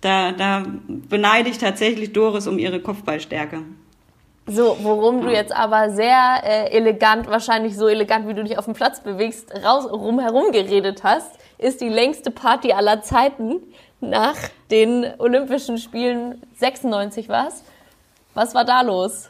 [0.00, 3.62] da, da beneide ich tatsächlich Doris um ihre Kopfballstärke.
[4.46, 8.64] So, worum du jetzt aber sehr äh, elegant, wahrscheinlich so elegant, wie du dich auf
[8.64, 13.60] dem Platz bewegst, raus, rumherum geredet hast, ist die längste Party aller Zeiten
[14.00, 14.36] nach
[14.70, 17.62] den Olympischen Spielen 96 war's.
[18.34, 19.28] Was war da los?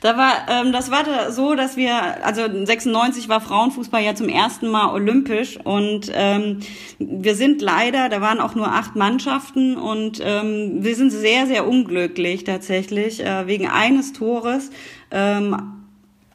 [0.00, 4.68] Da war, ähm, das war so, dass wir, also 96 war Frauenfußball ja zum ersten
[4.68, 6.60] Mal olympisch und ähm,
[6.98, 11.66] wir sind leider, da waren auch nur acht Mannschaften und ähm, wir sind sehr, sehr
[11.66, 14.70] unglücklich tatsächlich äh, wegen eines Tores.
[15.10, 15.83] Ähm,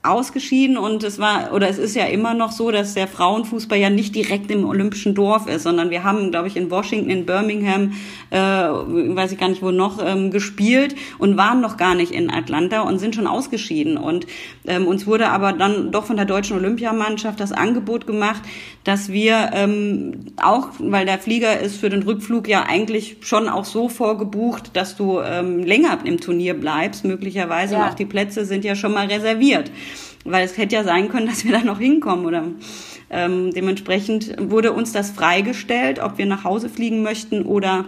[0.02, 3.90] ausgeschieden und es war oder es ist ja immer noch so, dass der Frauenfußball ja
[3.90, 7.92] nicht direkt im olympischen Dorf ist, sondern wir haben, glaube ich, in Washington, in Birmingham,
[8.30, 12.32] äh, weiß ich gar nicht wo noch, ähm, gespielt und waren noch gar nicht in
[12.32, 13.98] Atlanta und sind schon ausgeschieden.
[13.98, 14.26] Und
[14.66, 18.42] ähm, uns wurde aber dann doch von der deutschen Olympiamannschaft das Angebot gemacht,
[18.86, 23.66] dass wir ähm, auch, weil der Flieger ist für den Rückflug ja eigentlich schon auch
[23.66, 27.74] so vorgebucht, dass du ähm, länger im Turnier bleibst, möglicherweise.
[27.74, 27.84] Ja.
[27.84, 29.70] Und auch die Plätze sind ja schon mal reserviert.
[30.26, 32.44] Weil es hätte ja sein können, dass wir da noch hinkommen oder
[33.10, 37.86] ähm, dementsprechend wurde uns das freigestellt, ob wir nach Hause fliegen möchten oder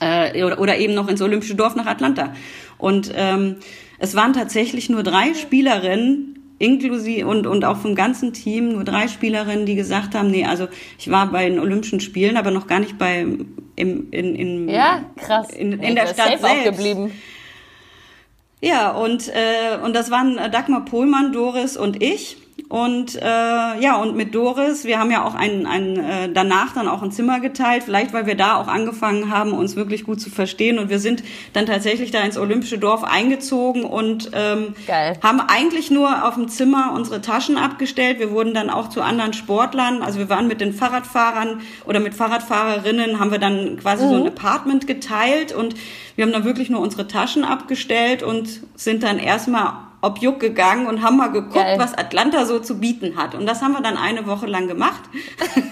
[0.00, 2.34] äh, oder, oder eben noch ins Olympische Dorf nach Atlanta.
[2.78, 3.56] Und ähm,
[3.98, 9.08] es waren tatsächlich nur drei Spielerinnen, inklusive und, und auch vom ganzen Team nur drei
[9.08, 12.80] Spielerinnen, die gesagt haben, nee, also ich war bei den Olympischen Spielen, aber noch gar
[12.80, 13.26] nicht bei
[13.76, 15.50] im, in, in, ja, krass.
[15.50, 16.64] in, in der Stadt selbst.
[16.64, 17.12] Geblieben.
[18.64, 22.36] Ja, und, äh, und das waren Dagmar Pohlmann, Doris und ich.
[22.68, 26.88] Und äh, ja, und mit Doris, wir haben ja auch ein, ein äh, danach dann
[26.88, 30.30] auch ein Zimmer geteilt, vielleicht weil wir da auch angefangen haben, uns wirklich gut zu
[30.30, 30.78] verstehen.
[30.78, 31.22] Und wir sind
[31.52, 35.18] dann tatsächlich da ins Olympische Dorf eingezogen und ähm, Geil.
[35.22, 38.18] haben eigentlich nur auf dem Zimmer unsere Taschen abgestellt.
[38.18, 42.14] Wir wurden dann auch zu anderen Sportlern, also wir waren mit den Fahrradfahrern oder mit
[42.14, 44.08] Fahrradfahrerinnen, haben wir dann quasi mhm.
[44.08, 45.74] so ein Apartment geteilt und
[46.16, 49.72] wir haben dann wirklich nur unsere Taschen abgestellt und sind dann erstmal
[50.02, 51.78] ob Juck gegangen und haben mal geguckt, Geil.
[51.78, 53.34] was Atlanta so zu bieten hat.
[53.34, 55.02] Und das haben wir dann eine Woche lang gemacht.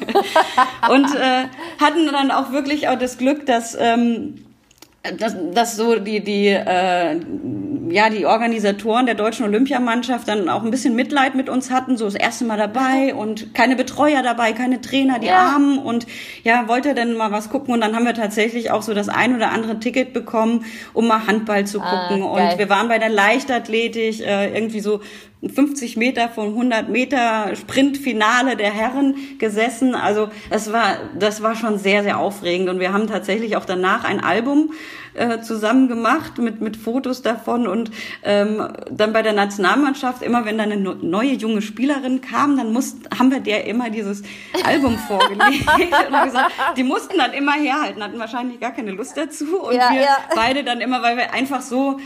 [0.88, 1.48] und äh,
[1.80, 4.36] hatten dann auch wirklich auch das Glück, dass, ähm,
[5.02, 7.20] dass, dass so die, die äh,
[7.90, 12.04] ja, die Organisatoren der deutschen Olympiamannschaft dann auch ein bisschen Mitleid mit uns hatten, so
[12.04, 15.38] das erste Mal dabei und keine Betreuer dabei, keine Trainer, die ja.
[15.38, 16.06] Armen und
[16.44, 17.74] ja, wollte dann mal was gucken?
[17.74, 21.26] Und dann haben wir tatsächlich auch so das ein oder andere Ticket bekommen, um mal
[21.26, 22.22] Handball zu ah, gucken.
[22.22, 25.00] Ah, und wir waren bei der Leichtathletik äh, irgendwie so
[25.48, 29.94] 50 Meter von 100 Meter Sprintfinale der Herren gesessen.
[29.94, 32.68] Also das war, das war schon sehr, sehr aufregend.
[32.68, 34.72] Und wir haben tatsächlich auch danach ein Album
[35.14, 37.66] äh, zusammen gemacht mit, mit Fotos davon.
[37.66, 37.90] Und
[38.22, 43.08] ähm, dann bei der Nationalmannschaft, immer wenn dann eine neue junge Spielerin kam, dann mussten,
[43.18, 44.22] haben wir der immer dieses
[44.62, 45.66] Album vorgelegt.
[45.68, 49.60] und gesagt, die mussten dann immer herhalten, hatten wahrscheinlich gar keine Lust dazu.
[49.60, 50.18] Und ja, wir ja.
[50.34, 51.98] beide dann immer, weil wir einfach so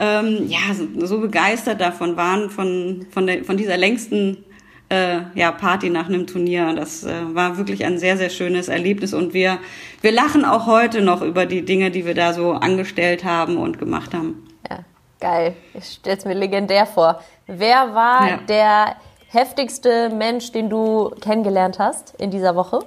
[0.00, 4.44] ähm, ja, so, so begeistert davon waren, von, von, der, von dieser längsten
[4.88, 6.72] äh, ja, Party nach einem Turnier.
[6.74, 9.58] Das äh, war wirklich ein sehr, sehr schönes Erlebnis und wir,
[10.00, 13.78] wir lachen auch heute noch über die Dinge, die wir da so angestellt haben und
[13.78, 14.48] gemacht haben.
[14.68, 14.80] Ja.
[15.20, 15.54] Geil.
[15.74, 17.20] Ich stell's mir legendär vor.
[17.46, 18.36] Wer war ja.
[18.48, 18.96] der
[19.28, 22.80] heftigste Mensch, den du kennengelernt hast in dieser Woche?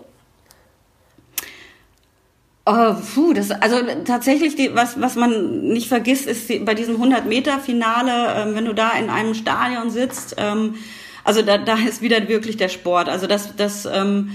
[2.65, 6.95] Oh, puh, das, also tatsächlich, die, was, was man nicht vergisst, ist die, bei diesem
[6.95, 10.75] 100-Meter-Finale, ähm, wenn du da in einem Stadion sitzt, ähm,
[11.25, 13.09] also da, da ist wieder wirklich der Sport.
[13.09, 14.31] Also das, das ähm,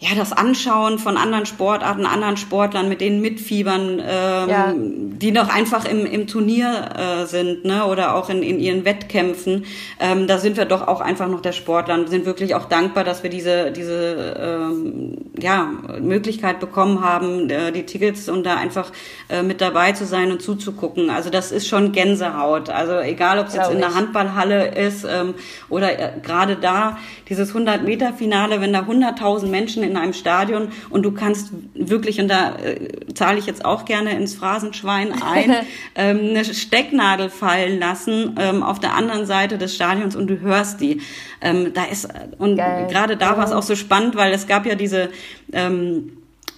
[0.00, 4.72] ja, das Anschauen von anderen Sportarten, anderen Sportlern, mit denen mitfiebern, ähm, ja.
[4.76, 9.64] die noch einfach im, im Turnier äh, sind, ne, oder auch in, in ihren Wettkämpfen.
[9.98, 13.02] Ähm, da sind wir doch auch einfach noch der Sportler und sind wirklich auch dankbar,
[13.02, 15.68] dass wir diese, diese ähm, ja,
[16.00, 18.92] Möglichkeit bekommen haben, äh, die Tickets und da einfach
[19.28, 21.10] äh, mit dabei zu sein und zuzugucken.
[21.10, 22.70] Also das ist schon Gänsehaut.
[22.70, 25.34] Also egal, ob es jetzt in der Handballhalle ist ähm,
[25.68, 31.12] oder äh, gerade da, dieses 100-Meter-Finale, wenn da 100.000 Menschen in einem Stadion und du
[31.12, 35.52] kannst wirklich, und da äh, zahle ich jetzt auch gerne ins Phrasenschwein ein,
[35.94, 40.80] ähm, eine Stecknadel fallen lassen ähm, auf der anderen Seite des Stadions und du hörst
[40.80, 41.00] die.
[41.40, 42.08] Ähm, da ist,
[42.38, 45.10] und gerade da war es auch so spannend, weil es gab ja diese
[45.52, 46.12] ähm,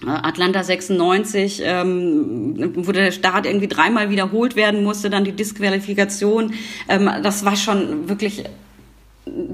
[0.05, 6.53] Atlanta 96, ähm, wo der Start irgendwie dreimal wiederholt werden musste, dann die Disqualifikation.
[6.89, 8.43] Ähm, das war schon wirklich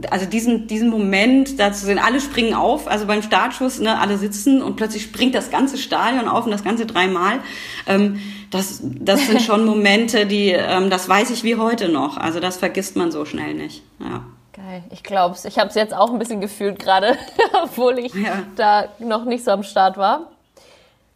[0.10, 4.18] also diesen, diesen Moment da zu sehen, alle springen auf, also beim Startschuss, ne, alle
[4.18, 7.40] sitzen und plötzlich springt das ganze Stadion auf und das ganze dreimal.
[7.86, 12.18] Ähm, das, das sind schon Momente, die, ähm, das weiß ich wie heute noch.
[12.18, 13.84] Also das vergisst man so schnell nicht.
[14.00, 14.24] Ja.
[14.54, 15.46] Geil, ich glaub's.
[15.46, 17.18] Ich habe es jetzt auch ein bisschen gefühlt gerade,
[17.64, 18.44] obwohl ich ja.
[18.56, 20.32] da noch nicht so am Start war.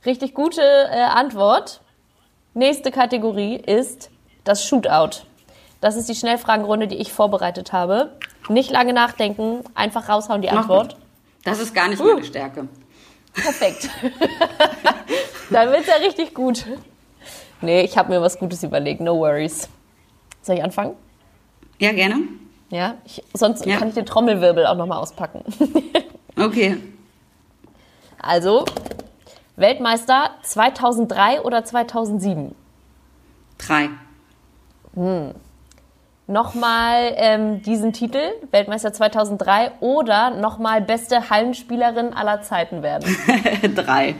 [0.05, 1.81] Richtig gute äh, Antwort.
[2.53, 4.11] Nächste Kategorie ist
[4.43, 5.23] das Shootout.
[5.81, 8.11] Das ist die Schnellfragenrunde, die ich vorbereitet habe.
[8.49, 10.95] Nicht lange nachdenken, einfach raushauen die Antwort.
[11.43, 12.05] Das ist gar nicht uh.
[12.05, 12.67] meine Stärke.
[13.33, 13.89] Perfekt.
[15.49, 16.65] Dann wird's ja richtig gut.
[17.61, 19.69] Nee, ich habe mir was Gutes überlegt, no worries.
[20.43, 20.95] Soll ich anfangen?
[21.79, 22.21] Ja, gerne.
[22.69, 23.77] Ja, ich, sonst ja.
[23.77, 25.43] kann ich den Trommelwirbel auch nochmal auspacken.
[26.39, 26.77] okay.
[28.19, 28.65] Also,
[29.55, 32.53] Weltmeister 2003 oder 2007?
[33.57, 33.89] Drei.
[34.93, 35.33] Hm
[36.31, 38.21] nochmal ähm, diesen Titel,
[38.51, 43.15] Weltmeister 2003, oder nochmal beste Hallenspielerin aller Zeiten werden?
[43.75, 44.15] Drei.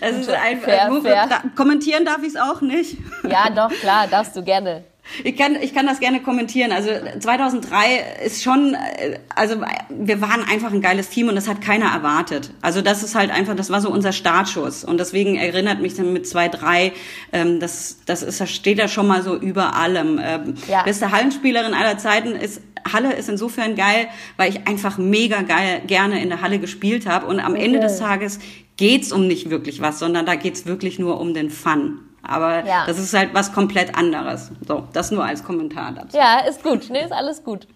[0.00, 1.28] Das ist ein, fair, fair.
[1.56, 2.98] Kommentieren darf ich es auch nicht.
[3.28, 4.84] Ja, doch, klar, darfst du gerne.
[5.24, 6.72] Ich kann, ich kann das gerne kommentieren.
[6.72, 9.56] Also 2003 ist schon, äh, also
[9.88, 12.50] wir waren einfach ein geiles Team und das hat keiner erwartet.
[12.62, 16.12] Also das ist halt einfach, das war so unser Startschuss und deswegen erinnert mich dann
[16.12, 16.92] mit 2-3,
[17.32, 20.20] ähm, das, das ist, das steht da schon mal so über allem.
[20.22, 20.82] Ähm, ja.
[20.82, 22.60] Beste Hallenspielerin aller Zeiten ist
[22.90, 27.26] Halle ist insofern geil, weil ich einfach mega geil gerne in der Halle gespielt habe
[27.26, 27.64] und am okay.
[27.64, 28.40] Ende des Tages
[28.76, 32.00] geht's um nicht wirklich was, sondern da geht's wirklich nur um den Fun.
[32.22, 32.86] Aber ja.
[32.86, 34.50] das ist halt was komplett anderes.
[34.66, 36.16] So, das nur als Kommentar dazu.
[36.16, 36.88] Ja, ist gut.
[36.90, 37.66] Nee, ist alles gut.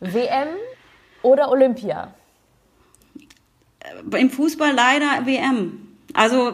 [0.00, 0.48] WM
[1.22, 2.12] oder Olympia?
[4.16, 5.88] Im Fußball leider WM.
[6.14, 6.52] Also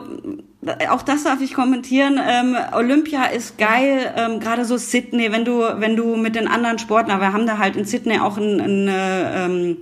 [0.90, 2.18] auch das darf ich kommentieren.
[2.22, 6.78] Ähm, Olympia ist geil, ähm, gerade so Sydney, wenn du wenn du mit den anderen
[6.78, 9.76] Sportlern, wir haben da halt in Sydney auch ein, ein ähm,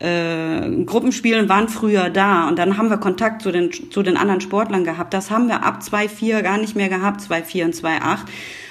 [0.00, 4.40] äh, Gruppenspielen waren früher da und dann haben wir Kontakt zu den, zu den anderen
[4.40, 5.12] Sportlern gehabt.
[5.12, 8.18] Das haben wir ab 2-4 gar nicht mehr gehabt, 2-4 und 2-8.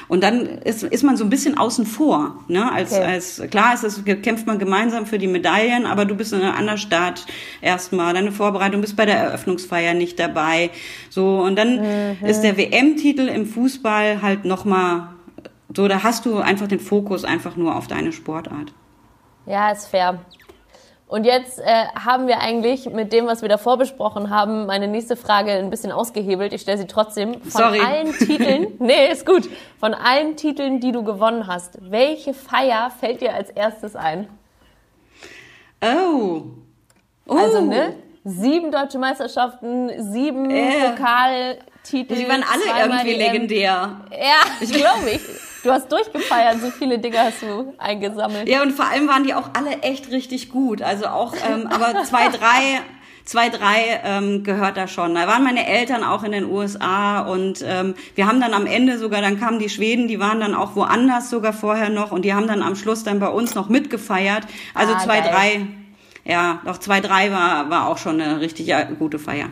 [0.08, 2.38] Und dann ist, ist man so ein bisschen außen vor.
[2.48, 2.72] Ne?
[2.72, 3.04] Als, okay.
[3.04, 6.56] als, klar ist es, kämpft man gemeinsam für die Medaillen, aber du bist in einer
[6.56, 7.26] anderen Stadt
[7.62, 10.70] erstmal, deine Vorbereitung, bist bei der Eröffnungsfeier nicht dabei.
[11.10, 12.26] So, und dann mhm.
[12.26, 15.10] ist der WM-Titel im Fußball halt nochmal
[15.76, 18.74] so, da hast du einfach den Fokus einfach nur auf deine Sportart.
[19.46, 20.20] Ja, ist fair.
[21.08, 25.16] Und jetzt äh, haben wir eigentlich mit dem, was wir davor besprochen haben, meine nächste
[25.16, 26.52] Frage ein bisschen ausgehebelt.
[26.52, 27.42] Ich stelle sie trotzdem.
[27.42, 27.80] Von Sorry.
[27.80, 29.50] allen Titeln, nee, ist gut.
[29.80, 34.28] Von allen Titeln, die du gewonnen hast, welche Feier fällt dir als erstes ein?
[35.82, 36.42] Oh.
[37.26, 37.34] oh.
[37.38, 37.96] Also, ne?
[38.26, 40.90] Sieben deutsche Meisterschaften, sieben äh.
[40.90, 42.16] Pokaltitel.
[42.16, 44.02] Die waren alle irgendwie legendär.
[44.12, 45.22] Ja, ich glaube ich.
[45.64, 48.48] Du hast durchgefeiert, so viele Dinge hast du eingesammelt.
[48.48, 50.82] Ja, und vor allem waren die auch alle echt richtig gut.
[50.82, 52.82] Also auch, ähm, aber zwei, drei,
[53.26, 55.16] zwei, drei ähm, gehört da schon.
[55.16, 58.98] Da waren meine Eltern auch in den USA und ähm, wir haben dann am Ende
[58.98, 62.34] sogar, dann kamen die Schweden, die waren dann auch woanders sogar vorher noch und die
[62.34, 64.44] haben dann am Schluss dann bei uns noch mitgefeiert.
[64.74, 65.32] Also ah, zwei, geil.
[65.32, 65.68] drei,
[66.24, 69.50] ja, doch zwei, drei war, war auch schon eine richtig gute Feier.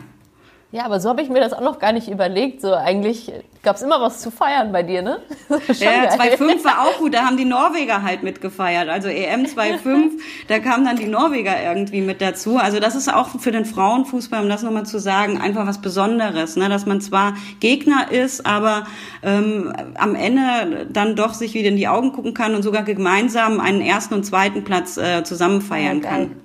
[0.76, 2.60] Ja, aber so habe ich mir das auch noch gar nicht überlegt.
[2.60, 5.20] So eigentlich gab es immer was zu feiern bei dir, ne?
[5.48, 7.14] Ja, 2.5 war auch gut.
[7.14, 8.90] Da haben die Norweger halt mitgefeiert.
[8.90, 10.10] Also EM 2.5,
[10.48, 12.58] da kamen dann die Norweger irgendwie mit dazu.
[12.58, 16.56] Also das ist auch für den Frauenfußball, um das nochmal zu sagen, einfach was Besonderes.
[16.56, 16.68] Ne?
[16.68, 18.86] Dass man zwar Gegner ist, aber
[19.22, 23.60] ähm, am Ende dann doch sich wieder in die Augen gucken kann und sogar gemeinsam
[23.60, 26.36] einen ersten und zweiten Platz äh, zusammen feiern ja, kann.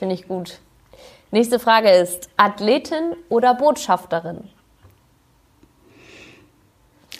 [0.00, 0.58] Finde ich gut.
[1.34, 4.48] Nächste Frage ist, Athletin oder Botschafterin?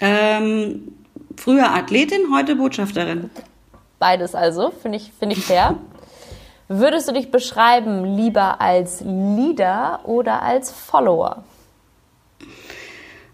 [0.01, 0.95] Ähm,
[1.37, 3.29] früher Athletin, heute Botschafterin.
[3.99, 5.79] Beides also, finde ich, find ich fair.
[6.69, 11.43] Würdest du dich beschreiben lieber als Leader oder als Follower?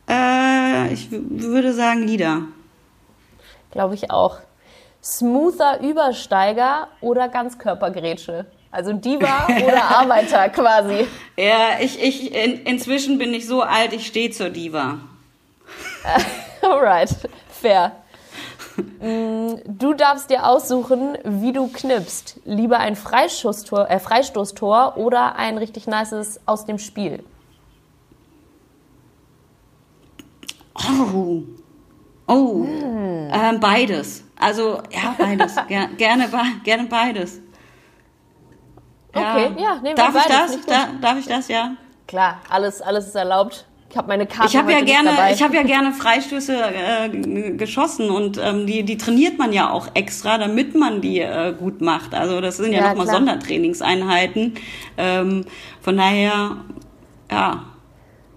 [0.08, 2.44] Äh, ich würde sagen Leader.
[3.70, 4.38] Glaube ich auch.
[5.04, 8.46] Smoother Übersteiger oder Ganzkörpergrätsche?
[8.70, 11.06] Also Diva oder Arbeiter quasi.
[11.36, 14.98] Ja, ich, ich, in, inzwischen bin ich so alt, ich stehe zur Diva.
[16.62, 17.16] Alright,
[17.48, 17.92] fair.
[19.00, 22.40] Mm, du darfst dir aussuchen, wie du knippst.
[22.44, 27.24] Lieber ein Freistoßtor, äh, Freistoßtor oder ein richtig nices aus dem Spiel.
[30.74, 31.42] Oh,
[32.26, 33.30] oh, hm.
[33.32, 34.24] ähm, beides.
[34.38, 35.56] Also ja, beides.
[35.68, 36.28] Ger gerne,
[36.64, 37.40] gerne beides.
[39.12, 40.66] Okay, ja, nehmen darf wir beides, ich das?
[40.66, 41.72] Da, darf ich das, ja?
[42.06, 43.66] Klar, alles, alles ist erlaubt.
[43.90, 47.08] Ich habe meine Karte Ich habe ja gerne, ich habe ja gerne Freistöße äh,
[47.56, 51.80] geschossen und ähm, die, die trainiert man ja auch extra, damit man die äh, gut
[51.80, 52.14] macht.
[52.14, 54.54] Also das sind ja, ja nochmal Sondertrainingseinheiten.
[54.96, 55.44] Ähm,
[55.80, 56.58] von daher,
[57.30, 57.64] ja.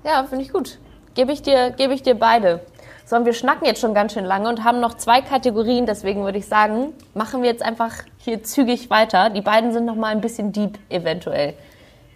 [0.03, 0.79] Ja, finde ich gut.
[1.13, 2.61] Gebe ich dir, gebe ich dir beide
[3.05, 5.85] sondern wir schnacken jetzt schon ganz schön lange und haben noch zwei Kategorien.
[5.85, 9.29] Deswegen würde ich sagen, machen wir jetzt einfach hier zügig weiter.
[9.29, 11.53] Die beiden sind noch mal ein bisschen deep eventuell.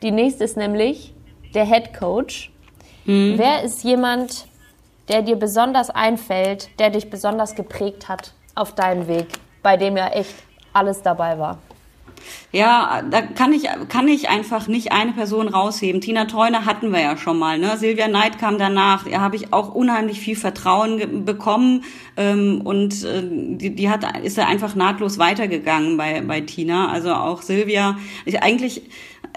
[0.01, 1.13] Die nächste ist nämlich
[1.53, 2.51] der Head Coach.
[3.05, 3.35] Mhm.
[3.37, 4.47] Wer ist jemand,
[5.09, 9.27] der dir besonders einfällt, der dich besonders geprägt hat auf deinem Weg,
[9.63, 10.35] bei dem ja echt
[10.73, 11.59] alles dabei war?
[12.51, 16.01] Ja, da kann ich, kann ich einfach nicht eine Person rausheben.
[16.01, 17.59] Tina Treuner hatten wir ja schon mal.
[17.59, 17.77] Ne?
[17.77, 19.05] Silvia Neid kam danach.
[19.07, 21.83] Da habe ich auch unheimlich viel Vertrauen bekommen
[22.15, 26.89] ähm, und äh, die, die hat, ist ja einfach nahtlos weitergegangen bei, bei Tina.
[26.89, 27.97] Also auch Silvia.
[28.25, 28.83] Ich, eigentlich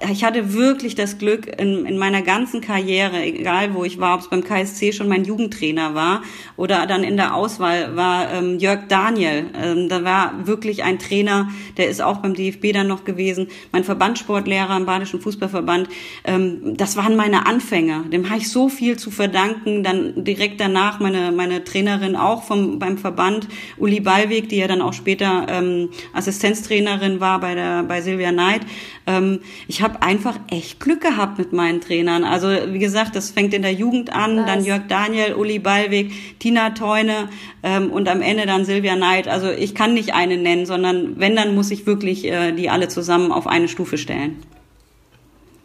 [0.09, 4.21] ich hatte wirklich das Glück in, in meiner ganzen Karriere, egal wo ich war, ob
[4.21, 6.23] es beim KSC schon mein Jugendtrainer war
[6.57, 9.51] oder dann in der Auswahl war ähm, Jörg Daniel.
[9.55, 13.85] Ähm, da war wirklich ein Trainer, der ist auch beim DFB dann noch gewesen, mein
[13.85, 15.89] Verbandssportlehrer im Badischen Fußballverband.
[16.25, 18.05] Ähm, das waren meine Anfänge.
[18.11, 19.83] Dem habe ich so viel zu verdanken.
[19.83, 24.81] Dann direkt danach meine, meine Trainerin auch vom, beim Verband, Uli Ballweg, die ja dann
[24.81, 28.63] auch später ähm, Assistenztrainerin war bei, der, bei Silvia Neid.
[29.07, 32.25] Ähm, ich habe einfach echt Glück gehabt mit meinen Trainern.
[32.25, 34.47] Also wie gesagt, das fängt in der Jugend an, nice.
[34.47, 37.29] dann Jörg Daniel, Uli Ballweg, Tina Teune
[37.63, 39.29] ähm, und am Ende dann Silvia Neid.
[39.29, 42.89] Also ich kann nicht eine nennen, sondern wenn, dann muss ich wirklich äh, die alle
[42.89, 44.43] zusammen auf eine Stufe stellen.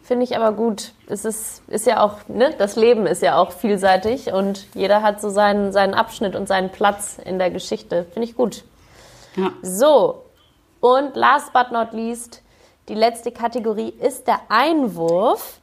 [0.02, 0.92] Finde ich aber gut.
[1.08, 5.20] Es ist, ist ja auch, ne, das Leben ist ja auch vielseitig und jeder hat
[5.20, 8.06] so seinen, seinen Abschnitt und seinen Platz in der Geschichte.
[8.12, 8.62] Finde ich gut.
[9.34, 9.50] Ja.
[9.62, 10.22] So,
[10.80, 12.42] und last but not least,
[12.88, 15.60] die letzte Kategorie ist der Einwurf.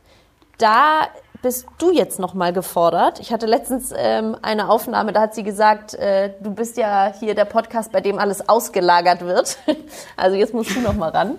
[0.57, 1.07] Da
[1.41, 3.19] bist du jetzt nochmal gefordert.
[3.19, 7.36] Ich hatte letztens ähm, eine Aufnahme, da hat sie gesagt, äh, du bist ja hier
[7.36, 9.57] der Podcast, bei dem alles ausgelagert wird.
[10.17, 11.38] also jetzt musst du nochmal ran.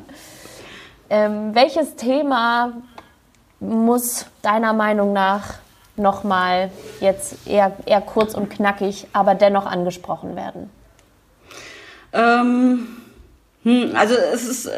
[1.11, 2.73] Ähm, welches Thema
[3.61, 5.55] muss deiner Meinung nach
[5.97, 6.71] nochmal
[7.01, 10.71] jetzt eher, eher kurz und knackig, aber dennoch angesprochen werden?
[12.13, 13.04] Ähm
[13.65, 14.71] hm, also es ist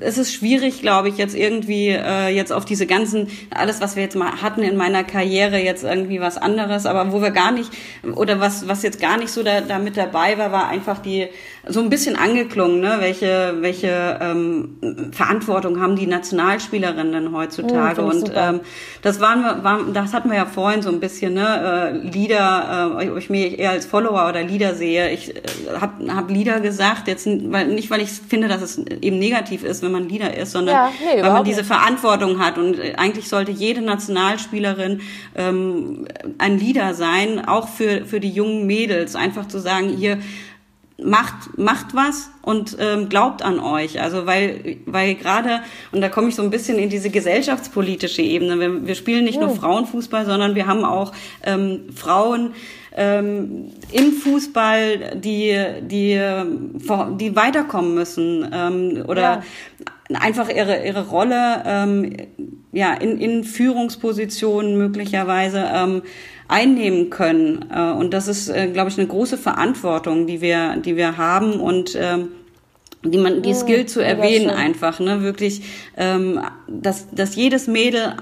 [0.00, 4.02] es ist schwierig, glaube ich, jetzt irgendwie äh, jetzt auf diese ganzen alles, was wir
[4.02, 7.70] jetzt mal hatten in meiner Karriere, jetzt irgendwie was anderes, aber wo wir gar nicht
[8.14, 11.28] oder was was jetzt gar nicht so da, da mit dabei war, war einfach die
[11.68, 12.96] so ein bisschen angeklungen, ne?
[13.00, 18.00] Welche welche ähm, Verantwortung haben die Nationalspielerinnen heutzutage?
[18.00, 18.60] Mhm, und ähm,
[19.02, 21.92] das waren wir, waren, das hatten wir ja vorhin so ein bisschen, ne?
[21.92, 25.10] Äh, Lieder, äh, ob ich mich eher als Follower oder Lieder sehe.
[25.10, 25.42] Ich äh,
[25.78, 29.64] habe hab Lieder gesagt, jetzt weil nicht weil weil ich finde, dass es eben negativ
[29.64, 31.66] ist, wenn man Leader ist, sondern ja, nee, weil man diese nicht.
[31.66, 32.58] Verantwortung hat.
[32.58, 35.00] Und äh, eigentlich sollte jede Nationalspielerin
[35.34, 36.06] ähm,
[36.38, 39.16] ein Leader sein, auch für, für die jungen Mädels.
[39.16, 40.18] Einfach zu sagen, hier,
[41.02, 45.60] macht macht was und ähm, glaubt an euch also weil weil gerade
[45.92, 49.38] und da komme ich so ein bisschen in diese gesellschaftspolitische Ebene wir, wir spielen nicht
[49.38, 49.46] oh.
[49.46, 51.12] nur Frauenfußball sondern wir haben auch
[51.44, 52.54] ähm, Frauen
[52.98, 56.20] ähm, im Fußball, die, die,
[57.20, 59.42] die weiterkommen müssen ähm, oder
[60.10, 60.20] ja.
[60.20, 62.16] einfach ihre, ihre Rolle ähm,
[62.72, 66.02] ja, in, in Führungspositionen möglicherweise ähm,
[66.48, 67.66] einnehmen können.
[67.72, 71.60] Äh, und das ist, äh, glaube ich, eine große Verantwortung, die wir, die wir haben
[71.60, 72.28] und ähm,
[73.04, 75.62] die man, die es gilt zu erwähnen einfach, ne, wirklich,
[75.96, 78.16] ähm, dass, dass jedes Mädel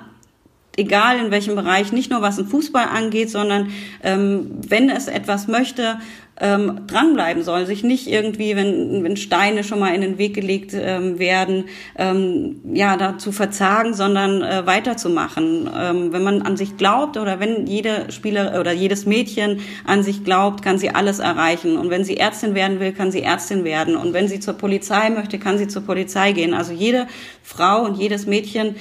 [0.77, 3.71] egal in welchem Bereich, nicht nur was den Fußball angeht, sondern
[4.03, 5.99] ähm, wenn es etwas möchte,
[6.39, 10.73] ähm, dranbleiben soll, sich nicht irgendwie, wenn, wenn Steine schon mal in den Weg gelegt
[10.75, 11.65] ähm, werden,
[11.97, 15.71] ähm, ja, dazu verzagen, sondern äh, weiterzumachen.
[15.75, 20.25] Ähm, wenn man an sich glaubt oder wenn jede Spieler oder jedes Mädchen an sich
[20.25, 21.79] glaubt, kann sie alles erreichen.
[21.79, 23.97] Und wenn sie Ärztin werden will, kann sie Ärztin werden.
[23.97, 26.53] Und wenn sie zur Polizei möchte, kann sie zur Polizei gehen.
[26.53, 27.07] Also jede
[27.43, 28.77] Frau und jedes Mädchen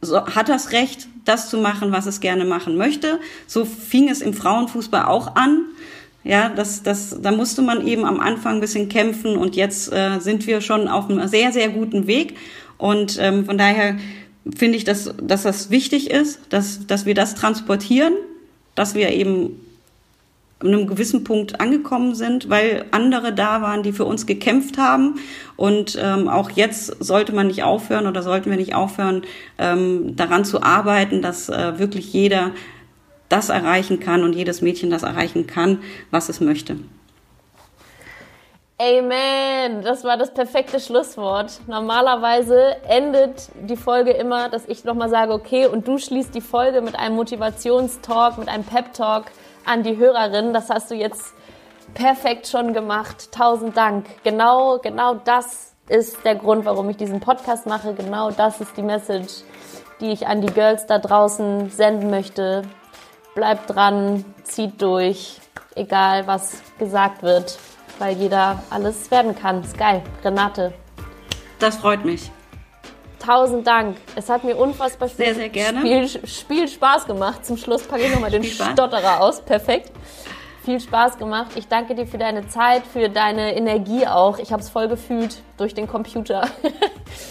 [0.00, 3.20] so, hat das Recht, das zu machen, was es gerne machen möchte.
[3.46, 5.66] So fing es im Frauenfußball auch an.
[6.26, 10.18] Ja, das, das, da musste man eben am Anfang ein bisschen kämpfen und jetzt äh,
[10.18, 12.34] sind wir schon auf einem sehr, sehr guten Weg.
[12.78, 13.96] Und ähm, von daher
[14.56, 18.12] finde ich, dass, dass das wichtig ist, dass, dass wir das transportieren,
[18.74, 19.60] dass wir eben
[20.58, 25.20] an einem gewissen Punkt angekommen sind, weil andere da waren, die für uns gekämpft haben.
[25.54, 29.22] Und ähm, auch jetzt sollte man nicht aufhören oder sollten wir nicht aufhören,
[29.58, 32.50] ähm, daran zu arbeiten, dass äh, wirklich jeder
[33.28, 36.76] das erreichen kann und jedes Mädchen das erreichen kann, was es möchte.
[38.78, 39.80] Amen.
[39.82, 41.60] Das war das perfekte Schlusswort.
[41.66, 46.82] Normalerweise endet die Folge immer, dass ich nochmal sage, okay, und du schließt die Folge
[46.82, 49.24] mit einem Motivationstalk, mit einem Pep-Talk
[49.64, 50.52] an die Hörerin.
[50.52, 51.32] Das hast du jetzt
[51.94, 53.32] perfekt schon gemacht.
[53.32, 54.06] Tausend Dank.
[54.24, 57.94] Genau, genau das ist der Grund, warum ich diesen Podcast mache.
[57.94, 59.42] Genau das ist die Message,
[60.00, 62.62] die ich an die Girls da draußen senden möchte.
[63.36, 65.36] Bleibt dran, zieht durch,
[65.74, 67.58] egal was gesagt wird,
[67.98, 69.62] weil jeder alles werden kann.
[69.62, 70.02] Ist geil.
[70.24, 70.72] Renate.
[71.58, 72.30] Das freut mich.
[73.18, 73.98] Tausend Dank.
[74.14, 75.80] Es hat mir unfassbar viel sehr, sehr gerne.
[75.80, 77.44] Spiel, Spiel Spaß gemacht.
[77.44, 79.42] Zum Schluss packe ich nochmal den Stotterer aus.
[79.42, 79.92] Perfekt.
[80.64, 81.50] Viel Spaß gemacht.
[81.56, 84.38] Ich danke dir für deine Zeit, für deine Energie auch.
[84.38, 86.48] Ich habe es voll gefühlt durch den Computer.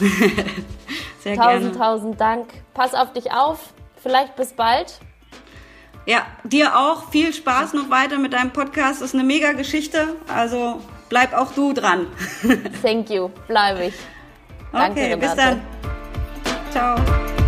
[1.20, 1.78] sehr tausend, gerne.
[1.80, 2.48] Tausend Dank.
[2.76, 3.74] Pass auf dich auf.
[3.96, 5.00] Vielleicht bis bald.
[6.06, 7.10] Ja, dir auch.
[7.10, 9.02] Viel Spaß noch weiter mit deinem Podcast.
[9.02, 10.16] Das ist eine mega Geschichte.
[10.34, 12.08] Also bleib auch du dran.
[12.82, 13.30] Thank you.
[13.48, 13.96] Bleibe ich.
[14.72, 15.28] Danke, okay, Renate.
[15.28, 15.62] bis dann.
[16.72, 17.45] Ciao.